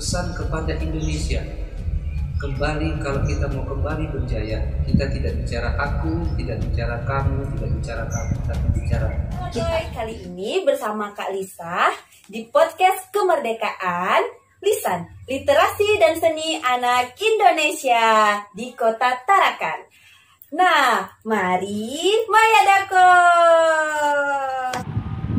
[0.00, 1.44] pesan kepada Indonesia
[2.40, 4.56] kembali kalau kita mau kembali berjaya
[4.88, 9.06] kita tidak bicara aku tidak bicara kamu tidak bicara kamu tapi bicara
[9.52, 11.92] kita kali ini bersama Kak Lisa
[12.32, 14.24] di podcast kemerdekaan
[14.64, 19.84] Lisan Literasi dan Seni Anak Indonesia di Kota Tarakan.
[20.52, 23.12] Nah, mari Maya Dako.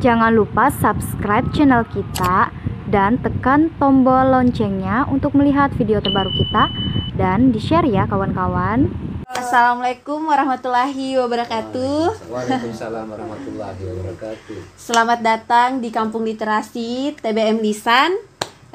[0.01, 2.49] Jangan lupa subscribe channel kita
[2.91, 6.67] dan tekan tombol loncengnya untuk melihat video terbaru kita
[7.15, 8.91] dan di-share ya kawan-kawan.
[9.31, 12.27] Assalamualaikum warahmatullahi wabarakatuh.
[12.27, 14.75] Waalaikumsalam warahmatullahi wabarakatuh.
[14.75, 18.11] Selamat datang di Kampung Literasi TBM Lisan,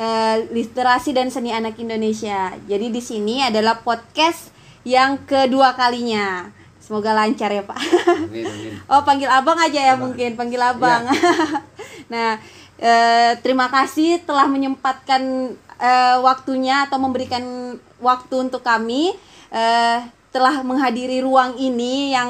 [0.01, 2.57] eh, Literasi dan Seni Anak Indonesia.
[2.65, 4.49] Jadi di sini adalah podcast
[4.89, 6.49] yang kedua kalinya.
[6.81, 7.81] Semoga lancar ya Pak.
[8.09, 8.73] Amin, amin.
[8.89, 11.05] Oh panggil abang aja ya mungkin panggil abang.
[12.13, 12.39] nah
[12.81, 15.23] eh, terima kasih telah menyempatkan
[15.81, 19.17] eh, waktunya atau memberikan waktu untuk kami
[19.53, 19.99] eh,
[20.31, 22.29] telah menghadiri ruang ini yang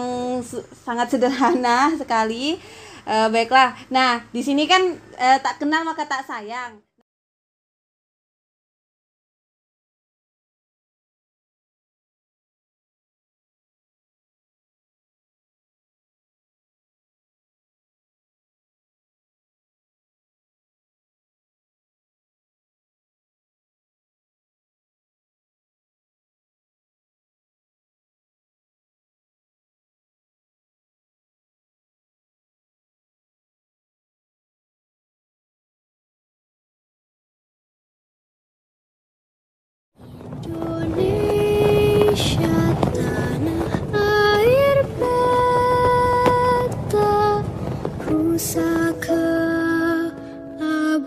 [0.86, 2.58] sangat sederhana sekali.
[3.06, 3.74] Eh, baiklah.
[3.90, 4.82] Nah di sini kan
[5.18, 6.85] eh, tak kenal maka tak sayang.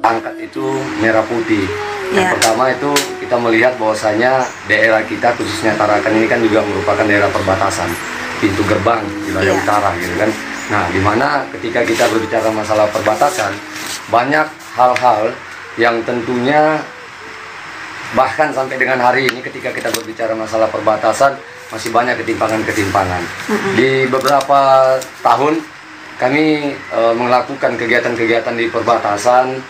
[0.10, 0.66] Abu angkat itu
[0.98, 1.66] merah putih.
[2.10, 2.32] Yang Ya.
[2.34, 2.90] pertama itu
[3.22, 7.86] kita melihat bahwasanya daerah kita khususnya Tarakan ini kan juga merupakan daerah perbatasan,
[8.42, 9.62] pintu gerbang wilayah Ya.
[9.62, 10.30] utara gitu kan.
[10.74, 13.54] Nah, di mana ketika kita berbicara masalah perbatasan,
[14.10, 15.30] banyak hal-hal
[15.78, 16.82] yang tentunya
[18.18, 21.38] bahkan sampai dengan hari ini ketika kita berbicara masalah perbatasan
[21.70, 23.22] masih banyak ketimpangan-ketimpangan.
[23.78, 24.62] Di beberapa
[25.22, 25.62] tahun
[26.18, 29.62] kami eh, melakukan kegiatan-kegiatan di perbatasan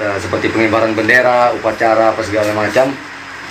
[0.00, 2.90] eh, seperti pengibaran bendera, upacara apa segala macam.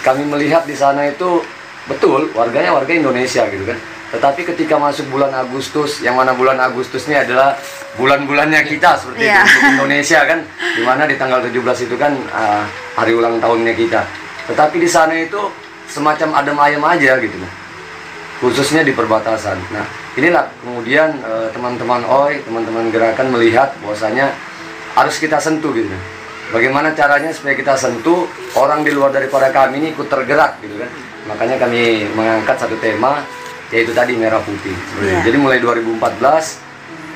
[0.03, 1.39] Kami melihat di sana itu
[1.87, 3.79] betul warganya warga Indonesia gitu kan.
[4.13, 7.57] Tetapi ketika masuk bulan Agustus, yang mana bulan Agustus ini adalah
[7.97, 9.41] bulan-bulannya kita seperti Iya.
[9.41, 10.39] itu untuk Indonesia kan,
[10.77, 14.05] di mana di tanggal 17 itu kan eh, hari ulang tahunnya kita.
[14.53, 15.39] Tetapi di sana itu
[15.89, 17.51] semacam adem ayam aja gitu nah.
[18.43, 19.55] Khususnya di perbatasan.
[19.71, 24.29] Nah, inilah kemudian eh, teman-teman OI, teman-teman gerakan melihat bahwasanya
[24.93, 25.89] harus kita sentuh gitu.
[26.51, 28.27] Bagaimana caranya supaya kita sentuh
[28.59, 30.91] orang di luar daripada kami ini ikut tergerak gitu kan.
[31.31, 33.23] Makanya kami mengangkat satu tema
[33.71, 34.75] yaitu tadi merah putih.
[35.01, 35.23] Iya.
[35.25, 36.59] Jadi mulai 2014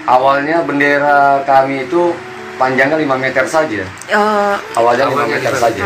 [0.08, 2.16] awalnya bendera kami itu
[2.58, 5.86] panjangnya 5 meter saja Eh, awalnya 5 meter saja.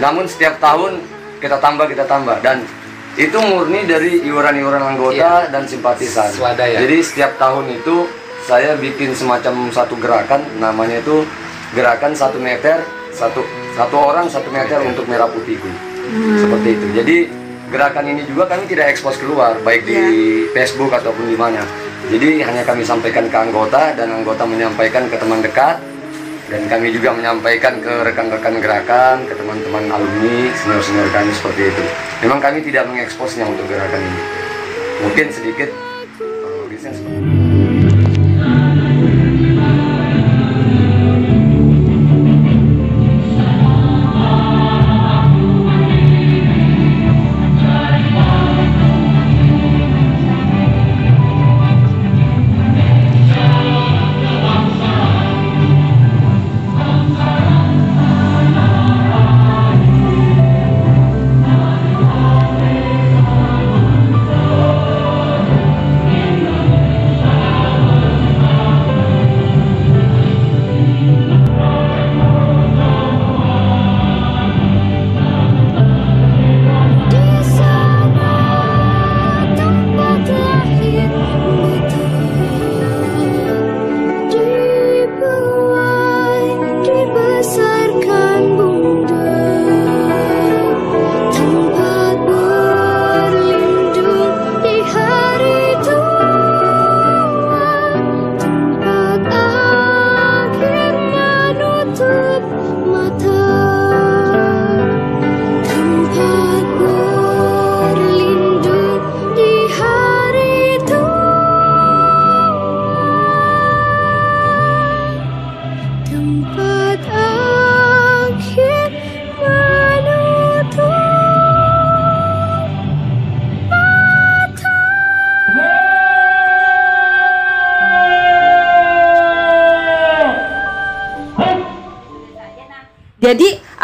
[0.00, 1.02] Namun setiap tahun
[1.42, 2.64] kita tambah kita tambah dan
[3.18, 6.30] itu murni dari iuran-iuran anggota dan simpatisan.
[6.32, 6.78] Swadaya.
[6.80, 8.06] Jadi setiap tahun itu
[8.46, 11.26] saya bikin semacam satu gerakan namanya itu
[11.74, 12.82] gerakan satu meter
[13.14, 13.42] satu
[13.74, 15.70] satu orang satu meter untuk merah putihku
[16.38, 16.86] seperti itu.
[16.94, 17.16] Jadi
[17.70, 19.98] gerakan ini juga kami tidak ekspos keluar baik di
[20.50, 21.62] Facebook ataupun di mana.
[22.10, 25.78] Jadi hanya kami sampaikan ke anggota dan anggota menyampaikan ke teman dekat
[26.50, 31.84] dan kami juga menyampaikan ke rekan-rekan gerakan, ke teman-teman alumni, senior-senior kami seperti itu.
[32.26, 34.22] Memang kami tidak mengeksposnya untuk gerakan ini.
[35.06, 35.70] Mungkin sedikit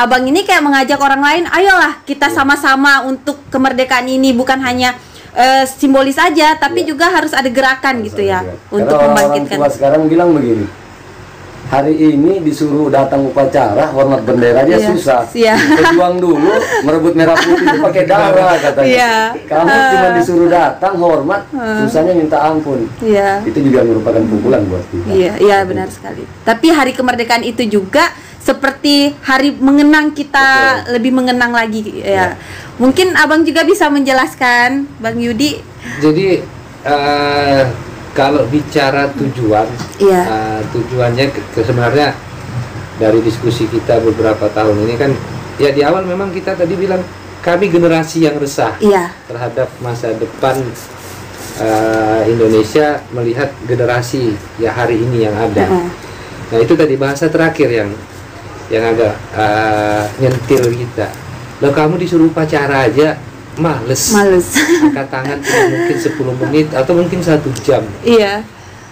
[0.06, 4.30] abang ini kayak mengajak orang lain, ayolah kita sama-sama untuk kemerdekaan ini.
[4.30, 4.94] Bukan hanya
[5.32, 9.58] eh, simbolis aja, tapi juga harus ada gerakan gitu ya untuk Karena membangkitkan.
[9.58, 10.64] tua sekarang bilang begini
[11.66, 15.20] hari ini disuruh datang upacara hormat bendera aja Iya, susah.
[15.34, 15.54] iya.
[15.58, 16.46] berjuang dulu
[16.86, 18.86] merebut merah putih itu pakai darah katanya.
[18.86, 19.14] Iya.
[19.44, 21.42] kamu cuma disuruh datang hormat
[21.82, 22.86] susahnya minta ampun.
[23.02, 23.42] Iya.
[23.42, 25.10] itu juga merupakan pukulan buat kita.
[25.10, 26.22] Iya, iya benar sekali.
[26.46, 28.14] Tapi hari kemerdekaan itu juga
[28.46, 30.46] seperti hari mengenang kita
[30.94, 32.38] lebih mengenang lagi ya.
[32.78, 35.58] Mungkin Abang juga bisa menjelaskan, Bang Yudi.
[35.98, 36.38] Jadi
[36.86, 37.62] eh,
[38.14, 39.66] kalau bicara tujuan,
[39.98, 40.22] Iya.
[40.22, 42.14] eh, tujuannya ke- ke- sebenarnya
[42.96, 45.10] dari diskusi kita beberapa tahun ini kan,
[45.58, 47.02] ya di awal memang kita tadi bilang
[47.42, 49.10] kami generasi yang resah Iya.
[49.26, 50.54] terhadap masa depan
[51.56, 55.64] eh, Indonesia melihat generasi ya hari ini yang ada.
[55.64, 55.88] Heeh.
[56.46, 57.90] Nah itu tadi bahasa terakhir yang
[58.68, 61.06] yang agak eh, nyentil kita.
[61.62, 63.16] Lo kamu disuruh upacara aja
[63.56, 64.12] males.
[64.12, 64.46] Males.
[64.84, 67.82] Angkat tangan mungkin 10 menit atau mungkin satu jam.
[68.02, 68.44] iya.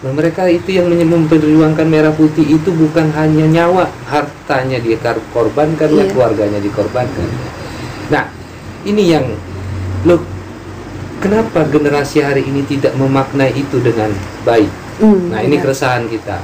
[0.05, 6.12] Nah, mereka itu yang memperjuangkan merah putih itu bukan hanya nyawa, hartanya dikorbankan, ya Iya.
[6.12, 7.25] keluarganya dikorbankan.
[8.12, 8.29] Nah,
[8.85, 9.25] ini yang
[10.05, 10.20] lo
[11.25, 14.12] kenapa generasi hari ini tidak memaknai itu dengan
[14.44, 14.69] baik?
[15.00, 15.73] Hmm, Nah, ini benar.
[15.73, 16.37] keresahan kita.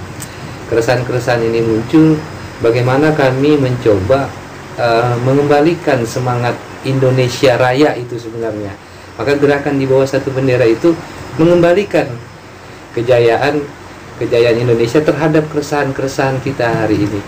[0.73, 2.17] Keresahan-keresahan ini muncul
[2.61, 4.29] bagaimana kami mencoba
[4.77, 8.73] eh, mengembalikan semangat Indonesia Raya itu sebenarnya.
[9.21, 10.97] Maka gerakan di bawah satu bendera itu
[11.37, 12.09] mengembalikan
[12.97, 13.61] kejayaan
[14.17, 17.21] kejayaan Indonesia terhadap keresahan-keresahan kita hari ini.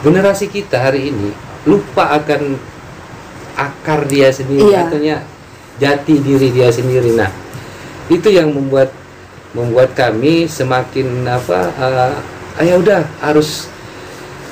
[0.00, 1.32] Generasi kita hari ini
[1.68, 2.56] lupa akan
[3.52, 4.88] akar dia sendiri Iya.
[4.88, 5.16] artinya
[5.76, 7.12] jati diri dia sendiri.
[7.12, 7.28] Nah,
[8.08, 8.92] itu yang membuat
[9.52, 12.16] membuat kami semakin apa ah,
[12.64, 13.68] ya udah harus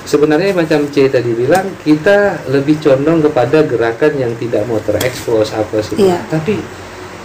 [0.08, 5.84] sebenarnya macam C tadi bilang kita lebih condong kepada gerakan yang tidak mau terekspos apa
[5.84, 6.24] sih Iya.
[6.32, 6.56] tapi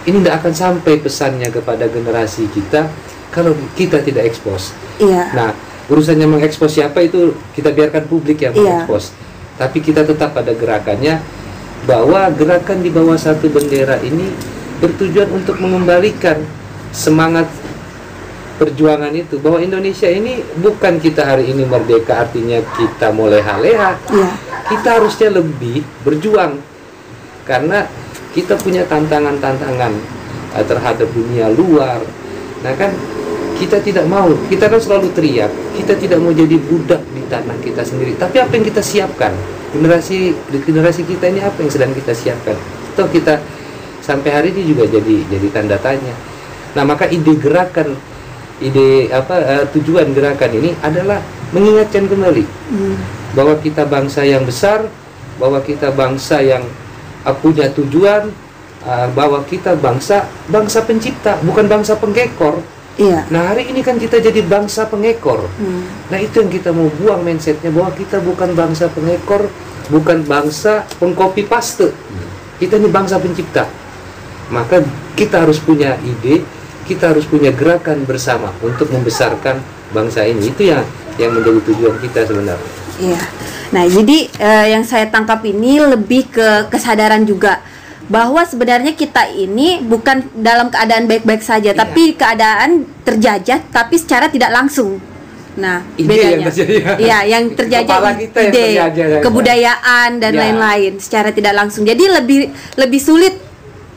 [0.04, 2.92] ini tidak akan sampai pesannya kepada generasi kita
[3.32, 5.32] kalau kita tidak ekspos Iya.
[5.34, 5.50] Nah,
[5.90, 8.84] urusannya mengekspos siapa itu kita biarkan publik yang Iya.
[8.84, 9.10] mengekspos.
[9.54, 11.18] Tapi kita tetap pada gerakannya
[11.84, 14.30] bahwa gerakan di bawah satu bendera ini
[14.78, 16.42] bertujuan untuk mengembalikan
[16.90, 17.46] semangat
[18.54, 23.98] perjuangan itu bahwa Indonesia ini bukan kita hari ini merdeka artinya kita mau leha-leha.
[24.10, 24.30] Iya.
[24.64, 26.56] Kita harusnya lebih berjuang
[27.44, 27.84] karena
[28.32, 29.92] kita punya tantangan-tantangan
[30.56, 32.00] eh, terhadap dunia luar.
[32.64, 32.90] Nah kan
[33.54, 37.86] kita tidak mau, kita kan selalu teriak, kita tidak mau jadi budak di tanah kita
[37.86, 38.18] sendiri.
[38.18, 39.30] Tapi apa yang kita siapkan?
[39.70, 42.58] Generasi di generasi kita ini apa yang sedang kita siapkan?
[42.94, 43.38] Atau kita
[44.02, 46.14] sampai hari ini juga jadi jadi tanda tanya.
[46.74, 47.94] Nah maka ide gerakan,
[48.62, 51.18] ide apa eh, tujuan gerakan ini adalah
[51.50, 52.96] mengingatkan kembali Hmm.
[53.34, 54.86] bahwa kita bangsa yang besar,
[55.38, 56.62] bahwa kita bangsa yang
[57.26, 58.30] uh, punya tujuan,
[58.86, 62.62] uh, bahwa kita bangsa bangsa pencipta, bukan bangsa penggekor.
[62.94, 63.26] Iya.
[63.34, 65.50] Nah hari ini kan kita jadi bangsa pengekor.
[65.58, 65.82] Hmm.
[66.14, 69.50] Nah itu yang kita mau buang mindsetnya bahwa kita bukan bangsa pengekor,
[69.90, 71.90] bukan bangsa pengcopy paste.
[72.62, 73.66] Kita ini bangsa pencipta.
[74.54, 74.86] Maka
[75.18, 76.46] kita harus punya ide,
[76.84, 79.58] kita harus punya gerakan bersama untuk membesarkan
[79.90, 80.52] bangsa ini.
[80.52, 80.84] Itu yang
[81.16, 82.70] yang menjadi tujuan kita sebenarnya.
[83.00, 83.20] Iya.
[83.74, 87.58] Nah, jadi eh, yang saya tangkap ini lebih ke kesadaran juga
[88.04, 91.80] bahwa sebenarnya kita ini bukan dalam keadaan baik-baik saja, Iya.
[91.80, 95.00] tapi keadaan terjajah tapi secara tidak langsung.
[95.54, 96.30] Nah, Ide bedanya.
[96.34, 96.74] yang terjadi.
[96.98, 99.20] Iya, yang terjajah kita yang ide, terjajah, ya.
[99.22, 100.40] kebudayaan dan Ya.
[100.44, 101.86] lain-lain secara tidak langsung.
[101.86, 103.34] Jadi lebih lebih sulit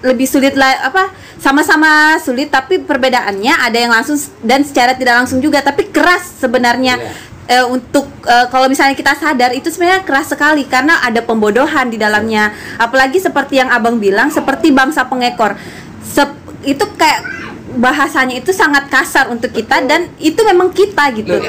[0.05, 1.09] lebih sulit lah apa
[1.41, 6.97] sama-sama sulit tapi perbedaannya ada yang langsung dan secara tidak langsung juga tapi keras sebenarnya.
[6.97, 7.11] Iya.
[7.47, 11.95] eh, untuk eh, kalau misalnya kita sadar itu sebenarnya keras sekali karena ada pembodohan di
[11.95, 12.51] dalamnya.
[12.75, 15.55] Apalagi seperti yang abang bilang seperti bangsa pengekor.
[16.03, 16.35] Sep-
[16.67, 17.23] itu kayak
[17.77, 21.39] bahasanya itu sangat kasar untuk kita dan itu memang kita gitu.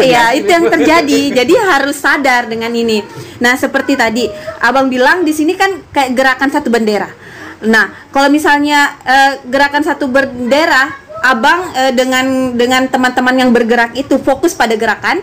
[0.00, 1.20] Ya itu yang terjadi.
[1.44, 3.04] Jadi harus sadar dengan ini.
[3.42, 4.24] Nah seperti tadi
[4.64, 7.27] abang bilang di sini kan kayak gerakan satu bendera
[7.58, 10.94] nah kalau misalnya eh, gerakan satu bendera
[11.26, 15.18] abang eh, dengan dengan teman-teman yang bergerak itu fokus pada gerakan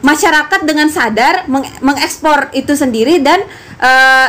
[0.00, 3.42] masyarakat dengan sadar meng- mengekspor itu sendiri dan
[3.82, 4.28] eh,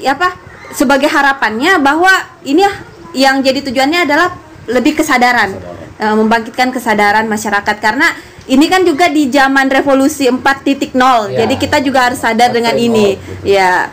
[0.00, 0.34] ya apa
[0.72, 2.10] sebagai harapannya bahwa
[2.42, 2.72] ini ya
[3.16, 4.28] yang jadi tujuannya adalah
[4.66, 5.56] lebih kesadaran,
[5.96, 8.12] eh, membangkitkan kesadaran masyarakat karena
[8.46, 10.94] ini kan juga di zaman revolusi 4.0
[11.30, 11.44] Ya.
[11.44, 13.46] jadi kita juga harus sadar dengan 4.0, ini betul.
[13.46, 13.90] ya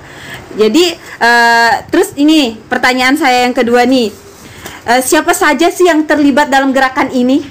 [0.55, 4.13] jadi eh, terus ini pertanyaan saya yang kedua nih.
[4.83, 7.41] Eh, siapa saja sih yang terlibat dalam gerakan ini?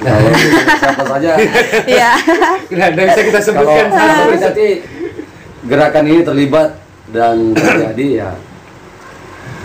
[0.00, 0.30] Kalau
[0.80, 1.30] siapa saja.
[1.88, 2.12] Ya
[2.76, 3.86] Nah, tidak bisa kita sebutkan.
[3.90, 4.34] Kalau
[5.66, 6.78] gerakan ini terlibat
[7.10, 8.30] dan terjadi ya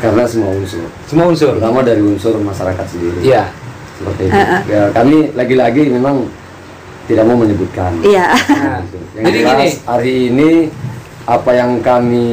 [0.02, 0.86] karena semua unsur.
[1.06, 1.54] Semua unsur.
[1.54, 3.22] terutama dari unsur masyarakat sendiri.
[3.22, 3.54] Iya.
[4.02, 4.42] seperti itu.
[4.66, 6.26] Ya, kami lagi-lagi memang
[7.06, 8.02] tidak mau menyebutkan.
[8.02, 8.34] Iya.
[8.34, 8.82] Nah,
[9.14, 10.52] yang jadi jelas gini, hari ini
[11.26, 12.28] apa yang kami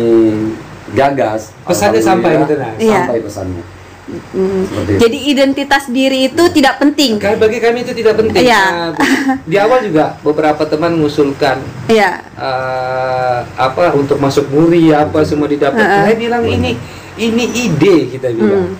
[0.97, 2.76] gagas Pesannya sampai gitu, Nas?
[2.80, 3.04] Iya.
[3.04, 3.64] sampai pesannya
[4.09, 4.97] Mm.
[4.97, 8.40] jadi identitas diri itu tidak penting Kan bagi kami itu tidak penting.
[8.40, 8.64] Iya.
[8.97, 11.61] Nah, di awal juga beberapa teman mengusulkan
[11.92, 15.76] iya eh, apa untuk masuk muri apa semua didapat.
[15.76, 16.02] Heeh.
[16.09, 16.73] Saya bilang ini
[17.21, 18.73] ini ide kita bilang.
[18.73, 18.76] Hmm.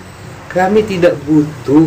[0.49, 1.85] Kami tidak butuh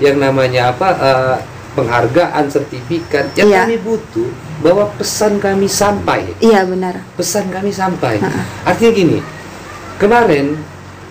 [0.00, 1.36] yang namanya apa eh,
[1.78, 3.30] penghargaan sertifikat.
[3.38, 3.60] Yang Iya.
[3.62, 6.34] kami butuh bahwa pesan kami sampai.
[6.42, 8.18] iya benar pesan kami sampai.
[8.66, 9.18] Artinya gini,
[10.02, 10.58] kemarin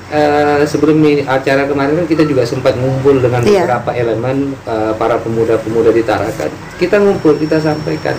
[0.08, 3.64] eh, sebelum acara kemarin kan kita juga sempat ngumpul dengan Iya.
[3.64, 6.52] beberapa elemen eh, para pemuda-pemuda di Tarakan.
[6.76, 8.16] Kita ngumpul, kita sampaikan.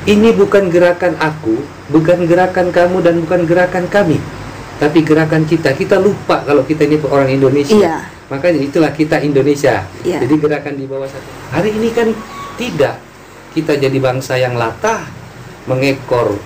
[0.00, 1.60] Ini bukan gerakan aku,
[1.92, 4.16] bukan gerakan kamu dan bukan gerakan kami,
[4.80, 5.76] tapi gerakan kita.
[5.76, 7.76] Kita lupa kalau kita ini orang Indonesia.
[7.76, 7.96] Iya.
[8.32, 9.84] Makanya itulah kita Indonesia.
[10.00, 10.24] Iya.
[10.24, 11.28] Jadi gerakan di bawah satu.
[11.52, 12.08] Hari ini kan
[12.56, 12.96] tidak.
[13.50, 15.04] Kita jadi bangsa yang latah,
[15.68, 16.38] mengekor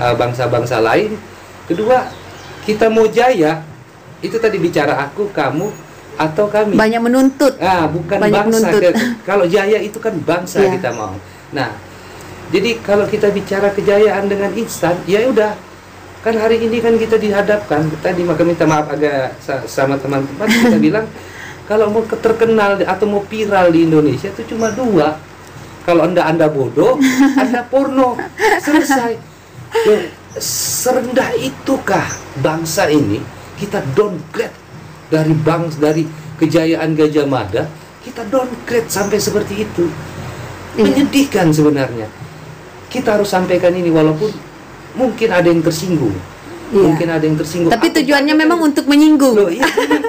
[0.00, 1.18] uh, bangsa-bangsa lain.
[1.68, 2.08] Kedua,
[2.64, 3.60] kita mau jaya.
[4.22, 5.66] Itu tadi bicara aku, kamu,
[6.14, 6.78] atau kami.
[6.78, 8.70] banyak menuntut Ah, bukan Banyak bangsa.
[8.70, 8.94] menuntut.
[9.26, 10.78] Kalau jaya itu kan bangsa Iya.
[10.78, 11.18] kita mau.
[11.50, 11.74] Nah,
[12.54, 15.58] jadi kalau kita bicara kejayaan dengan instan, ya udah.
[16.22, 17.90] Kan hari ini kan kita dihadapkan.
[17.98, 21.06] Tadi maka minta maaf agak sa- sama teman-teman kita bilang
[21.66, 25.18] kalau mau ke- terkenal atau mau viral di Indonesia itu cuma dua.
[25.82, 26.94] Kalau anda anda bodoh,
[27.42, 28.14] anda porno,
[28.62, 29.18] selesai.
[29.82, 29.98] Ya,
[30.32, 32.06] serendah itukah
[32.38, 33.18] bangsa ini
[33.58, 34.54] kita downgrade
[35.08, 36.04] dari bangsa dari
[36.36, 37.68] kejayaan Gajah Mada
[38.00, 39.86] kita downgrade sampai seperti itu
[40.72, 40.88] Iya.
[40.88, 42.08] menyedihkan sebenarnya
[42.88, 44.32] kita harus sampaikan ini walaupun
[44.94, 46.14] mungkin ada yang tersinggung
[46.68, 46.82] Iya.
[46.82, 50.08] mungkin ada yang tersinggung tapi tujuannya memang untuk menyinggung Loh, iya, ini.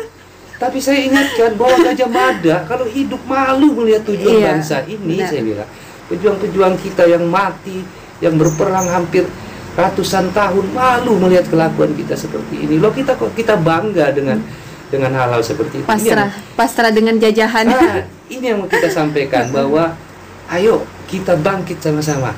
[0.55, 5.27] tapi saya ingatkan bahwa Gajah Mada kalau hidup malu melihat tujuan Iya, bangsa ini benar.
[5.27, 5.69] saya bilang
[6.05, 7.83] pejuang-pejuang kita yang mati
[8.19, 9.27] yang berperang hampir
[9.73, 14.39] ratusan tahun malu melihat kelakuan kita seperti ini loh kita kok kita bangga dengan
[14.87, 18.87] dengan hal-hal seperti itu Ini yang- pasrah pasrah dengan jajahan Nah, ini yang mau kita
[18.87, 19.99] sampaikan bahwa
[20.47, 22.31] ayo kita bangkit sama-sama.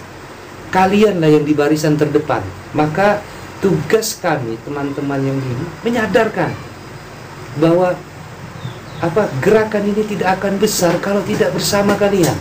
[0.75, 2.43] Kalianlah yang di barisan terdepan.
[2.75, 3.23] Maka
[3.63, 6.51] tugas kami teman-teman yang ini menyadarkan
[7.63, 7.95] bahwa
[8.99, 12.35] apa gerakan ini tidak akan besar kalau tidak bersama kalian.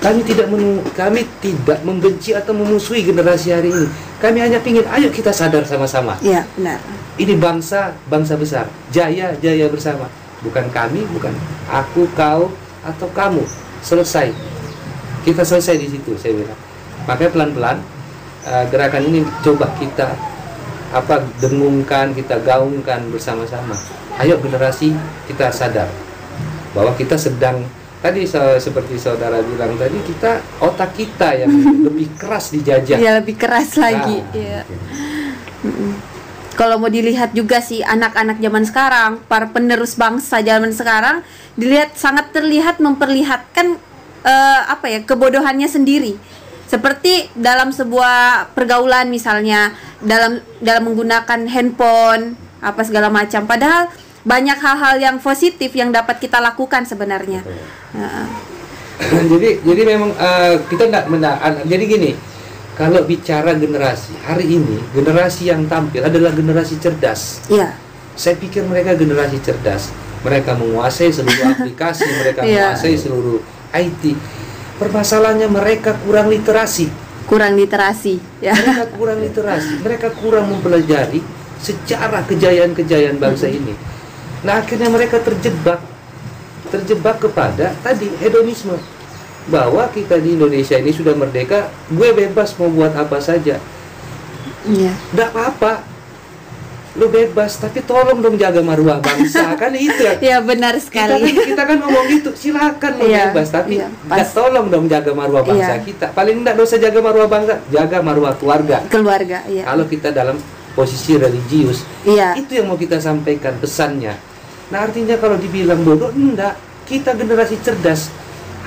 [0.00, 3.86] Kami tidak menu, kami tidak membenci atau memusuhi generasi hari ini.
[4.16, 6.16] Kami hanya ingin ayo kita sadar sama-sama.
[6.24, 6.80] Iya benar.
[7.20, 8.64] Ini bangsa bangsa besar.
[8.88, 10.08] Jaya jaya bersama.
[10.40, 11.36] Bukan kami bukan
[11.68, 12.48] aku kau
[12.80, 13.44] atau kamu.
[13.84, 14.32] Selesai.
[15.24, 16.69] Kita selesai di situ saya bilang
[17.10, 17.78] makanya pelan pelan
[18.70, 20.14] gerakan ini coba kita
[20.94, 23.74] apa dengungkan kita gaungkan bersama sama
[24.22, 24.94] ayo generasi
[25.26, 25.90] kita sadar
[26.70, 27.66] bahwa kita sedang
[27.98, 31.50] tadi so- seperti saudara bilang tadi kita otak kita yang
[31.86, 34.64] lebih keras dijajah ya lebih keras lagi Nah.
[35.60, 35.92] Mm-mm.
[36.56, 41.20] kalau mau dilihat juga sih anak-anak zaman sekarang para penerus bangsa zaman sekarang
[41.58, 43.76] dilihat sangat terlihat memperlihatkan
[44.24, 46.16] eh, apa ya kebodohannya sendiri
[46.70, 53.42] seperti dalam sebuah pergaulan misalnya dalam dalam menggunakan handphone apa segala macam.
[53.42, 53.90] Padahal
[54.22, 57.42] banyak hal-hal yang positif yang dapat kita lakukan sebenarnya.
[57.42, 58.26] Heeh.
[59.32, 62.12] jadi jadi memang eh, kita nggak mena- an- jadi gini
[62.76, 67.42] kalau bicara generasi hari ini generasi yang tampil adalah generasi cerdas.
[67.50, 67.74] Iya.
[68.14, 69.90] Saya pikir mereka generasi cerdas.
[70.20, 72.76] Mereka menguasai seluruh aplikasi mereka Iya.
[72.76, 73.40] menguasai seluruh
[73.72, 74.04] IT
[74.80, 76.88] permasalahannya mereka kurang literasi.
[77.28, 78.56] Kurang literasi ya.
[78.56, 79.72] Mereka kurang literasi.
[79.84, 81.20] Mereka kurang mempelajari
[81.60, 83.76] sejarah kejayaan-kejayaan bangsa ini.
[84.40, 85.84] Nah akhirnya mereka terjebak
[86.72, 88.80] terjebak kepada tadi hedonisme.
[89.52, 93.60] Bahwa kita di Indonesia ini sudah merdeka gue bebas mau buat apa saja.
[94.64, 94.92] Iya.
[95.12, 95.99] Nggak apa-apa
[97.00, 101.16] lu bebas tapi tolong dong jaga marwah bangsa kan itu ya Ya benar kita kan,
[101.16, 101.32] sekali.
[101.32, 104.28] kita kan ngomong gitu silakan lu Iya, bebas tapi iya, pas.
[104.30, 105.82] tolong dong jaga marwah bangsa Iya.
[105.82, 109.64] kita paling enggak dosa jaga marwah bangsa jaga marwah keluarga Keluarga, iya.
[109.64, 110.36] kalau kita dalam
[110.70, 112.36] posisi religius Iya.
[112.36, 114.12] itu yang mau kita sampaikan pesannya
[114.68, 116.54] nah artinya kalau dibilang bodoh enggak
[116.84, 118.12] kita generasi cerdas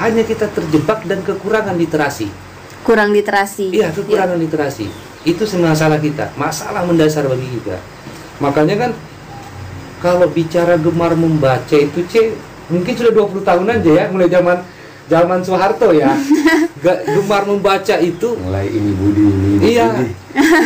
[0.01, 2.33] hanya kita terjebak dan kekurangan literasi
[2.81, 3.69] Kurang literasi.
[3.69, 4.89] iya kekurangan literasi
[5.23, 7.77] itu masalah kita masalah mendasar bagi kita
[8.37, 8.91] makanya kan
[9.99, 12.33] kalau bicara gemar membaca itu c
[12.67, 14.57] mungkin sudah 20 tahun aja ya mulai zaman
[15.03, 16.15] zaman Soeharto ya
[16.83, 20.11] Ga- gemar membaca itu mulai ini budi ini ini Iya, budi.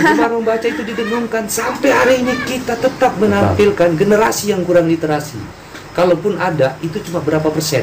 [0.02, 5.38] gemar membaca itu didengungkan sampai hari ini kita tetap menampilkan generasi yang kurang literasi.
[5.94, 7.82] Kalaupun ada, itu cuma berapa persen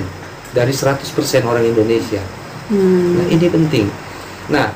[0.50, 1.02] dari 100%
[1.42, 2.22] orang Indonesia.
[2.70, 3.18] Hmm.
[3.18, 3.86] Nah, ini penting.
[4.46, 4.70] Nah,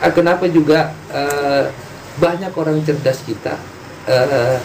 [0.00, 1.68] eh, kenapa juga eh,
[2.16, 3.56] banyak orang cerdas kita?
[4.08, 4.56] Eh,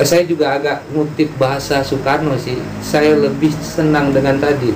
[0.00, 2.56] saya juga agak ngutip bahasa Soekarno sih.
[2.80, 4.72] Saya lebih senang dengan tadi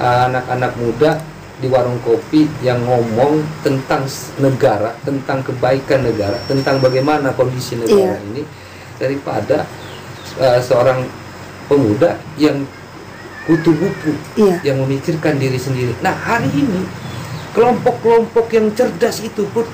[0.00, 1.12] eh, anak-anak muda
[1.60, 4.08] di warung kopi yang ngomong tentang
[4.40, 8.28] negara, tentang kebaikan negara, tentang bagaimana kondisi negara Iya.
[8.32, 8.42] ini
[8.96, 9.68] daripada
[10.40, 11.04] eh, seorang
[11.68, 12.64] pemuda yang
[13.44, 14.72] kutu buku Iya.
[14.72, 15.92] yang memikirkan diri sendiri.
[16.00, 16.88] Nah, hari ini
[17.52, 19.68] kelompok-kelompok yang cerdas itu pun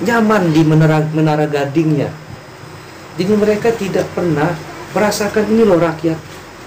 [0.00, 2.08] nyaman di menara, menara gadingnya.
[3.16, 4.52] Jadi mereka tidak pernah
[4.92, 6.16] merasakan ini loh rakyat.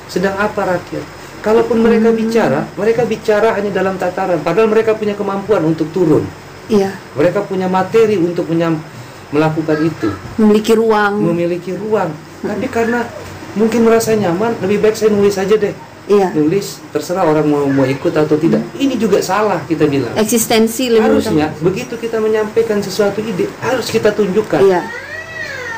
[0.06, 1.04] Sedang apa rakyat?
[1.42, 4.42] Kalaupun mereka bicara, mereka bicara hanya dalam tataran.
[4.42, 6.26] Padahal mereka punya kemampuan untuk turun.
[6.66, 6.98] Iya.
[7.14, 8.82] Mereka punya materi untuk menyam-
[9.30, 11.14] melakukan itu Memiliki ruang.
[11.22, 12.10] memiliki ruang.
[12.42, 13.06] Tapi karena
[13.54, 15.74] mungkin merasa nyaman, lebih baik saya nulis aja deh.
[16.06, 16.30] Iya.
[16.38, 18.62] Nulis terserah orang mau mau ikut atau tidak.
[18.78, 20.14] Ini juga salah kita bilang.
[20.14, 24.62] Eksistensi lebih Harusnya begitu kita menyampaikan sesuatu ide harus kita tunjukkan.
[24.62, 24.82] Iya.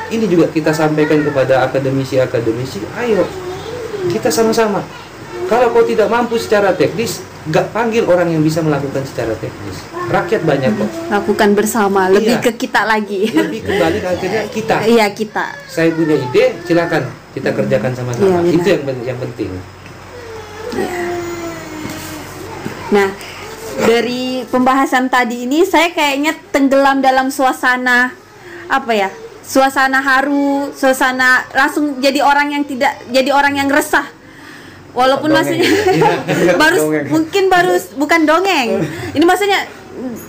[0.08, 2.80] Ini juga kita sampaikan kepada akademisi-akademisi.
[2.96, 3.28] Ayo
[4.08, 4.80] kita sama-sama.
[5.48, 9.80] Kalau kau tidak mampu secara teknis, gak panggil orang yang bisa melakukan secara teknis.
[10.12, 10.88] Rakyat banyak kok.
[11.08, 12.44] Lakukan bersama, lebih Iya.
[12.44, 13.32] ke kita lagi.
[13.32, 14.76] Lebih kembali ke akhirnya kita.
[14.84, 15.46] Iya, kita.
[15.64, 18.44] saya punya ide, silakan kita kerjakan sama-sama.
[18.44, 18.60] Iya.
[18.60, 19.50] Itu yang yang penting.
[22.88, 23.08] Nah,
[23.84, 28.12] dari pembahasan tadi ini saya kayaknya tenggelam dalam suasana
[28.68, 29.08] apa ya?
[29.48, 34.04] Suasana haru, suasana langsung jadi orang yang tidak jadi orang yang resah.
[34.92, 35.56] Walaupun Dongeng.
[35.56, 35.68] maksudnya
[36.44, 36.52] Iya.
[36.62, 37.06] baru Dongeng.
[37.08, 38.68] mungkin baru bukan dongeng.
[39.16, 39.64] Ini maksudnya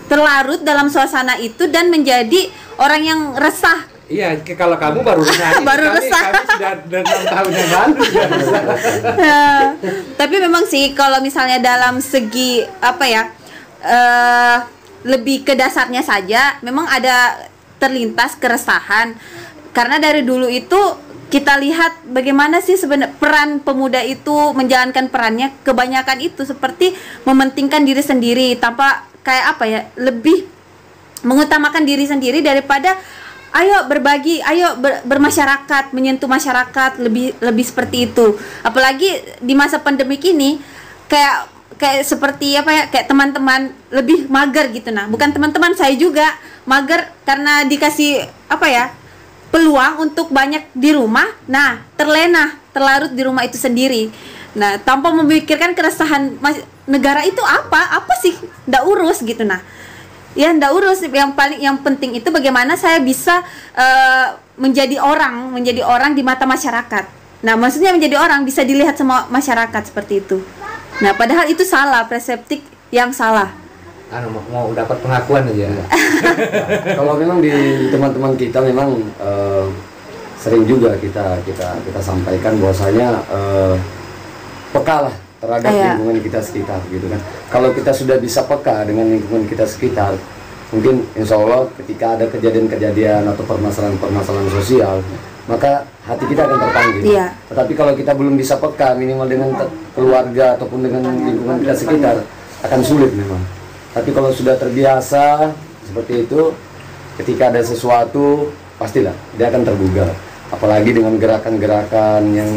[0.07, 2.47] terlarut dalam suasana itu dan menjadi
[2.79, 3.83] orang yang resah.
[4.09, 5.61] Iya, kalau kamu baru resah.
[5.69, 6.23] Baru kami, resah.
[6.25, 8.63] Kami sudah enam tahun yang lalu sudah resah.
[9.19, 9.65] Eh,
[10.17, 13.23] tapi memang sih kalau misalnya dalam segi apa ya
[13.79, 14.57] eh
[14.99, 17.47] lebih ke dasarnya saja memang ada
[17.79, 19.15] terlintas keresahan
[19.71, 20.77] karena dari dulu itu
[21.29, 28.01] kita lihat bagaimana sih sebenarnya peran pemuda itu menjalankan perannya kebanyakan itu seperti mementingkan diri
[28.01, 30.49] sendiri tanpa kayak apa ya lebih
[31.21, 32.97] mengutamakan diri sendiri daripada
[33.53, 38.37] ayo berbagi, ayo ber- bermasyarakat, menyentuh masyarakat lebih lebih seperti itu.
[38.61, 40.61] Apalagi di masa pandemik ini
[41.09, 45.05] kayak kayak seperti apa ya kayak teman-teman lebih mager gitu nah.
[45.05, 46.25] Bukan teman-teman saya juga
[46.65, 48.85] mager karena dikasih apa ya?
[49.49, 51.25] peluang untuk banyak di rumah.
[51.49, 54.13] Nah, terlena, terlarut di rumah itu sendiri.
[54.53, 56.37] Nah, tanpa memikirkan keresahan
[56.85, 57.97] negara itu apa?
[57.97, 58.37] Apa sih?
[58.69, 59.57] Nggak urus gitu nah
[60.37, 63.41] ya ndak urus yang paling yang penting itu bagaimana saya bisa
[63.73, 69.27] eh, menjadi orang menjadi orang di mata masyarakat nah maksudnya menjadi orang bisa dilihat sama
[69.27, 70.43] masyarakat seperti itu
[70.99, 73.55] nah padahal itu salah perseptik yang salah
[74.09, 75.69] Anu, mau, mau dapat pengakuan aja.
[76.97, 77.53] kalau memang di
[77.93, 79.65] teman-teman kita memang eh,
[80.33, 83.75] sering juga kita kita kita sampaikan bahwasanya eh,
[84.73, 85.93] peka lah terhadap Iya.
[85.93, 87.21] lingkungan kita sekitar gitu kan
[87.53, 90.17] kalau kita sudah bisa peka dengan lingkungan kita sekitar
[90.73, 95.05] mungkin insya Allah ketika ada kejadian-kejadian atau permasalahan-permasalahan sosial
[95.49, 97.01] maka hati kita akan terpanggil.
[97.01, 97.27] Iya.
[97.49, 99.49] tetapi kalau kita belum bisa peka minimal dengan
[99.97, 102.15] keluarga ataupun dengan lingkungan kita sekitar
[102.61, 103.41] akan sulit memang.
[103.89, 105.49] Tapi kalau sudah terbiasa
[105.89, 106.53] seperti itu
[107.17, 110.13] ketika ada sesuatu pastilah dia akan tergugah
[110.53, 112.49] apalagi dengan gerakan-gerakan yang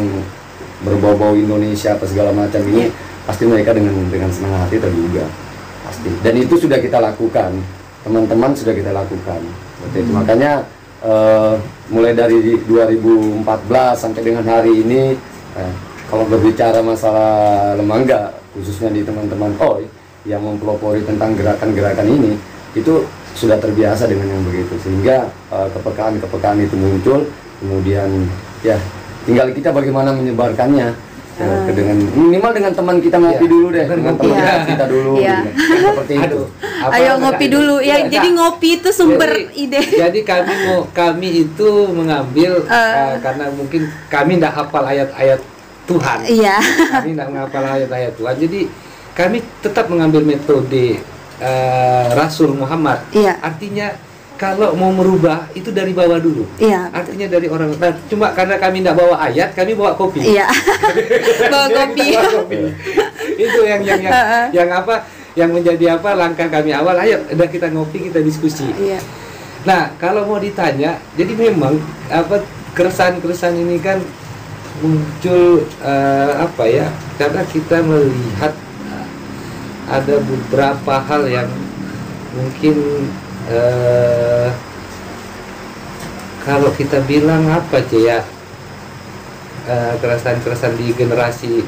[0.85, 2.93] berbau-bau Indonesia apa segala macam ini
[3.25, 5.25] pasti mereka dengan dengan senang hati tergugah
[5.93, 6.09] pasti.
[6.23, 7.51] Dan itu sudah kita lakukan.
[8.03, 9.39] Teman-teman sudah kita lakukan.
[9.79, 10.11] Seperti itu.
[10.11, 10.51] Makanya
[11.03, 11.53] eh,
[11.91, 13.43] mulai dari 2014
[13.93, 15.13] sampai dengan hari ini
[15.59, 15.73] eh,
[16.07, 19.85] kalau berbicara masalah lembaga khususnya di teman-teman OI
[20.23, 22.33] yang mempelopori tentang gerakan-gerakan ini
[22.73, 24.73] itu sudah terbiasa dengan yang begitu.
[24.79, 27.27] Sehingga eh, kepekaan-kepekaan itu muncul
[27.59, 28.09] kemudian
[28.63, 28.75] ya
[29.23, 33.49] tinggal kita bagaimana menyebarkannya ya, ke dengan minimal dengan teman kita ngopi Iya.
[33.49, 34.55] dulu deh Dengan teman Iya.
[34.63, 35.49] kita dulu gitu.
[35.83, 36.39] seperti itu
[36.83, 37.95] apa- Ayo ngopi dulu ya.
[37.95, 39.81] Iya, Jadi nah, ngopi itu sumber jadi, ide.
[39.97, 42.75] Jadi kami mau kami itu mengambil Eh.
[42.75, 45.39] uh, karena mungkin kami tidak hafal ayat-ayat
[45.83, 46.17] Tuhan.
[46.23, 46.57] Iya.
[46.91, 48.35] Kami tidak menghafal ayat-ayat Tuhan.
[48.37, 48.59] Jadi
[49.13, 50.99] kami tetap mengambil metode
[51.39, 52.99] uh, Rasul Muhammad.
[53.09, 53.39] Iya.
[53.39, 53.95] Artinya
[54.43, 56.43] kalau mau merubah itu dari bawah dulu.
[56.59, 56.91] Iya.
[56.91, 57.71] Artinya dari orang.
[57.79, 60.19] Nah, cuma karena kami tidak bawa ayat, kami bawa kopi.
[60.19, 60.51] Iya.
[61.53, 62.07] Bawa kopi.
[62.11, 62.57] Bawa kopi.
[63.39, 64.13] itu yang yang yang,
[64.51, 65.07] yang apa?
[65.39, 66.99] Yang menjadi apa langkah kami awal.
[66.99, 68.67] Ayo, udah kita ngopi, kita diskusi.
[68.75, 68.99] Iya.
[69.63, 71.79] Nah, kalau mau ditanya, jadi memang
[72.11, 72.43] apa
[72.75, 74.03] keresahan-keresahan ini kan
[74.83, 76.91] muncul eh, apa ya?
[77.15, 78.51] Karena kita melihat
[78.91, 79.07] eh,
[79.87, 81.47] ada beberapa hal yang
[82.35, 83.07] mungkin
[83.49, 84.47] eh,
[86.43, 88.19] kalau kita bilang apa aja ya
[89.65, 91.63] eh, keresahan-keresahan di generasi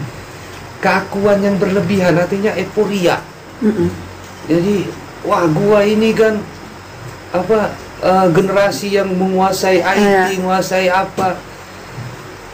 [0.79, 3.23] keakuan yang berlebihan artinya euforia
[3.63, 3.89] Mm-mm.
[4.45, 4.75] jadi
[5.23, 6.37] wah gua ini kan
[7.31, 7.71] apa
[8.03, 10.23] eh, generasi yang menguasai IT, Iya.
[10.39, 11.35] menguasai apa.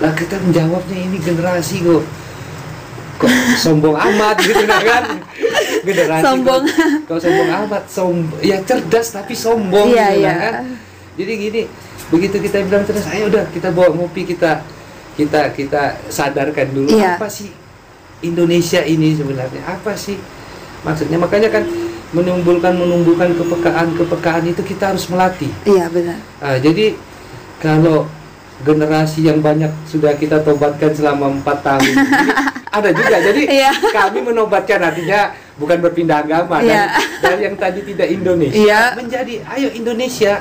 [0.01, 2.01] Lah kita menjawabnya ini generasi kok
[3.21, 3.29] kok
[3.59, 5.03] sombong amat gitu nah kan.
[5.81, 6.63] Generasi Sombong.
[6.63, 10.33] Kok, kok sombong amat, som ya cerdas tapi sombong Iya, gitu iya.
[10.35, 10.53] kan.
[11.11, 11.61] Jadi gini,
[12.07, 14.61] begitu kita bilang cerdas, ayo udah kita bawa ngopi kita
[15.11, 17.15] kita kita sadarkan dulu Iya.
[17.15, 17.51] apa sih
[18.21, 20.15] Indonesia ini sebenarnya apa sih
[20.81, 21.67] maksudnya makanya kan
[22.11, 26.17] menimbulkan menumbuhkan kepekaan kepekaan itu kita harus melatih Iya benar.
[26.39, 26.95] Ah, jadi
[27.57, 28.07] kalau
[28.61, 32.31] generasi yang banyak sudah kita tobatkan selama empat tahun Jadi,
[32.77, 33.71] ada juga jadi Iya.
[33.91, 36.87] kami menobatkan artinya bukan berpindah agama Iya.
[36.87, 36.89] dan
[37.21, 38.81] dari yang tadi tidak Indonesia Iya.
[38.95, 40.33] menjadi ayo Indonesia.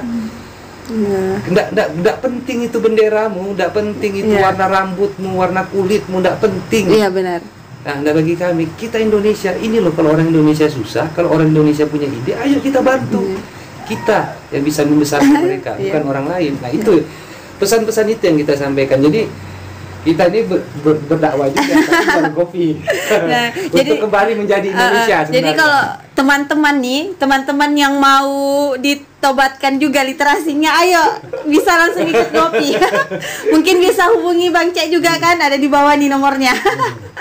[1.40, 4.42] Nggak, nggak, nggak penting itu benderamu, nggak penting itu Iya.
[4.42, 6.90] warna rambutmu, warna kulitmu, nggak penting.
[6.90, 7.40] Iya benar.
[7.80, 11.86] Nah, nah, bagi kami, kita Indonesia, ini loh kalau orang Indonesia susah, kalau orang Indonesia
[11.86, 13.22] punya ide, ayo kita bantu.
[13.86, 15.94] Kita yang bisa membesarkan mereka, Iya.
[15.94, 16.52] bukan orang lain.
[16.58, 17.06] Nah, itu
[17.60, 18.98] pesan-pesan itu yang kita sampaikan.
[18.98, 19.28] Jadi
[20.00, 22.66] kita ini ber- ber- berdakwah juga, tapi bukan kopi.
[23.22, 25.54] Nah, Untuk jadi- kembali menjadi Indonesia Uh, uh, jadi sebenarnya.
[25.54, 28.32] kalau teman-teman nih, teman-teman yang mau
[28.76, 31.04] ditobatkan juga literasinya, ayo
[31.44, 32.80] bisa langsung ikut ngopi.
[33.52, 36.56] Mungkin bisa hubungi Bang Cek juga kan, ada di bawah nih nomornya.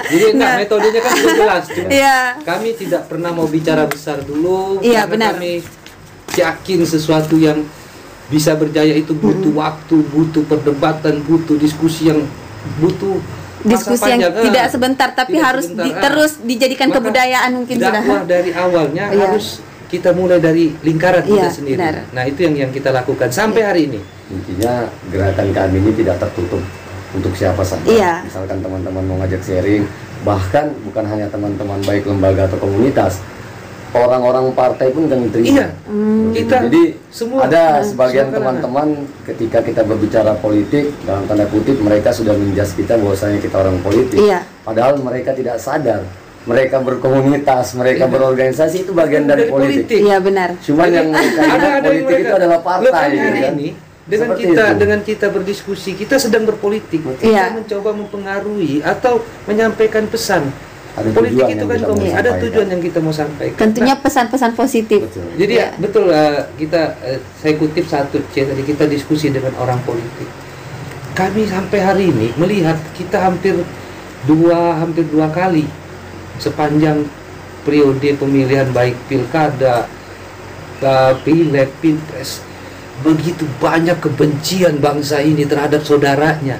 [0.05, 0.57] Jadi enggak, Nah.
[0.57, 1.63] metodenya kan sudah jelas.
[1.67, 2.17] Cuma Iya.
[2.39, 4.79] Kami tidak pernah mau bicara besar dulu.
[4.79, 5.31] Iya, karena benar.
[5.35, 5.51] Kami
[6.31, 7.59] yakin sesuatu yang
[8.29, 12.21] bisa berjaya itu butuh waktu, butuh perdebatan, butuh diskusi yang
[12.77, 13.17] butuh
[13.59, 14.31] Diskusi yang panjang.
[14.31, 15.83] Ah, tidak sebentar tapi tidak harus sebentar.
[15.83, 16.01] di- Ah.
[16.01, 18.23] terus dijadikan Maka kebudayaan mungkin sudah.
[18.23, 19.19] dari awalnya Iya.
[19.27, 21.75] harus kita mulai dari lingkaran kita Iya, sendiri.
[21.75, 22.07] benar.
[22.09, 23.99] Nah, itu yang yang kita lakukan sampai hari ini.
[24.29, 26.61] intinya gerakan kami ini tidak tertutup
[27.11, 28.13] untuk siapa saja Iya.
[28.21, 29.83] misalkan teman-teman mau ngajak sharing
[30.21, 33.25] bahkan bukan hanya teman-teman baik lembaga atau komunitas
[33.91, 35.67] orang-orang partai pun kami terima Iya.
[36.29, 38.87] Kita jadi semua ada Nah, sebagian teman-teman
[39.23, 44.19] ketika kita berbicara politik dalam tanda kutip mereka sudah menjas kita bahwasanya kita orang politik
[44.19, 44.45] Iya.
[44.61, 46.05] padahal mereka tidak sadar
[46.41, 48.11] mereka berkomunitas mereka Iya.
[48.11, 49.99] berorganisasi itu bagian dari, Dari politik, politik.
[50.01, 50.49] Iya benar.
[50.59, 53.53] cuman yang ada ada yang politik mereka itu adalah partai gitu kan.
[53.53, 53.69] ini
[54.05, 54.77] dengan Seperti kita itu.
[54.77, 57.45] dengan kita berdiskusi kita sedang berpolitik kita Iya.
[57.51, 60.49] mencoba mempengaruhi atau menyampaikan pesan
[60.97, 64.99] Ada politik itu kan komunis ada tujuan yang kita mau sampaikan Tentunya Nah, pesan-pesan positif.
[65.05, 65.27] Betul.
[65.37, 65.67] jadi Iya.
[65.69, 70.27] ya betul eh, kita eh, saya kutip satu C tadi kita diskusi dengan orang politik
[71.13, 73.59] kami sampai hari ini melihat kita hampir
[74.23, 75.67] dua hampir dua kali
[76.39, 77.03] sepanjang
[77.67, 79.85] periode pemilihan baik pilkada
[80.79, 82.41] eh, pileg pilpres
[82.99, 86.59] begitu banyak kebencian bangsa ini terhadap saudaranya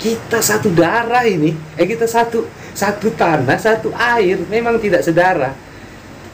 [0.00, 5.52] kita satu darah ini eh kita satu satu tanah satu air memang tidak sedarah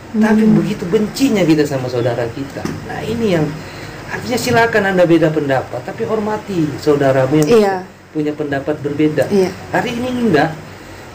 [0.08, 2.64] tapi begitu bencinya kita sama saudara kita.
[2.88, 3.44] Nah ini yang
[4.08, 7.74] artinya silakan anda beda pendapat tapi hormati saudaramu yang Iya.
[8.08, 9.28] punya pendapat berbeda.
[9.28, 9.52] Iya.
[9.68, 10.56] hari ini enggak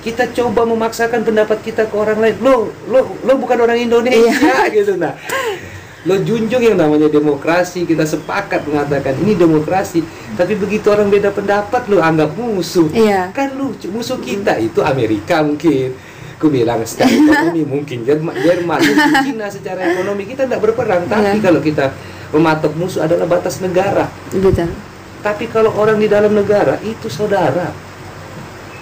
[0.06, 2.36] kita coba memaksakan pendapat kita ke orang lain.
[2.38, 4.94] Lo lo lo bukan orang Indonesia gitu.
[4.94, 5.18] Nah
[6.04, 11.88] lo junjung yang namanya demokrasi kita sepakat mengatakan ini demokrasi tapi begitu orang beda pendapat
[11.88, 13.32] lo anggap musuh Iya.
[13.32, 15.96] kan lucu musuh kita itu Amerika mungkin
[16.36, 21.40] aku bilang secara ekonomi mungkin Jerman, Jerman mungkin Cina secara ekonomi kita tidak berperang tapi
[21.40, 21.42] Iya.
[21.42, 21.86] kalau kita
[22.30, 24.76] mematok musuh adalah batas negara Betul.
[25.24, 27.72] tapi kalau orang di dalam negara itu saudara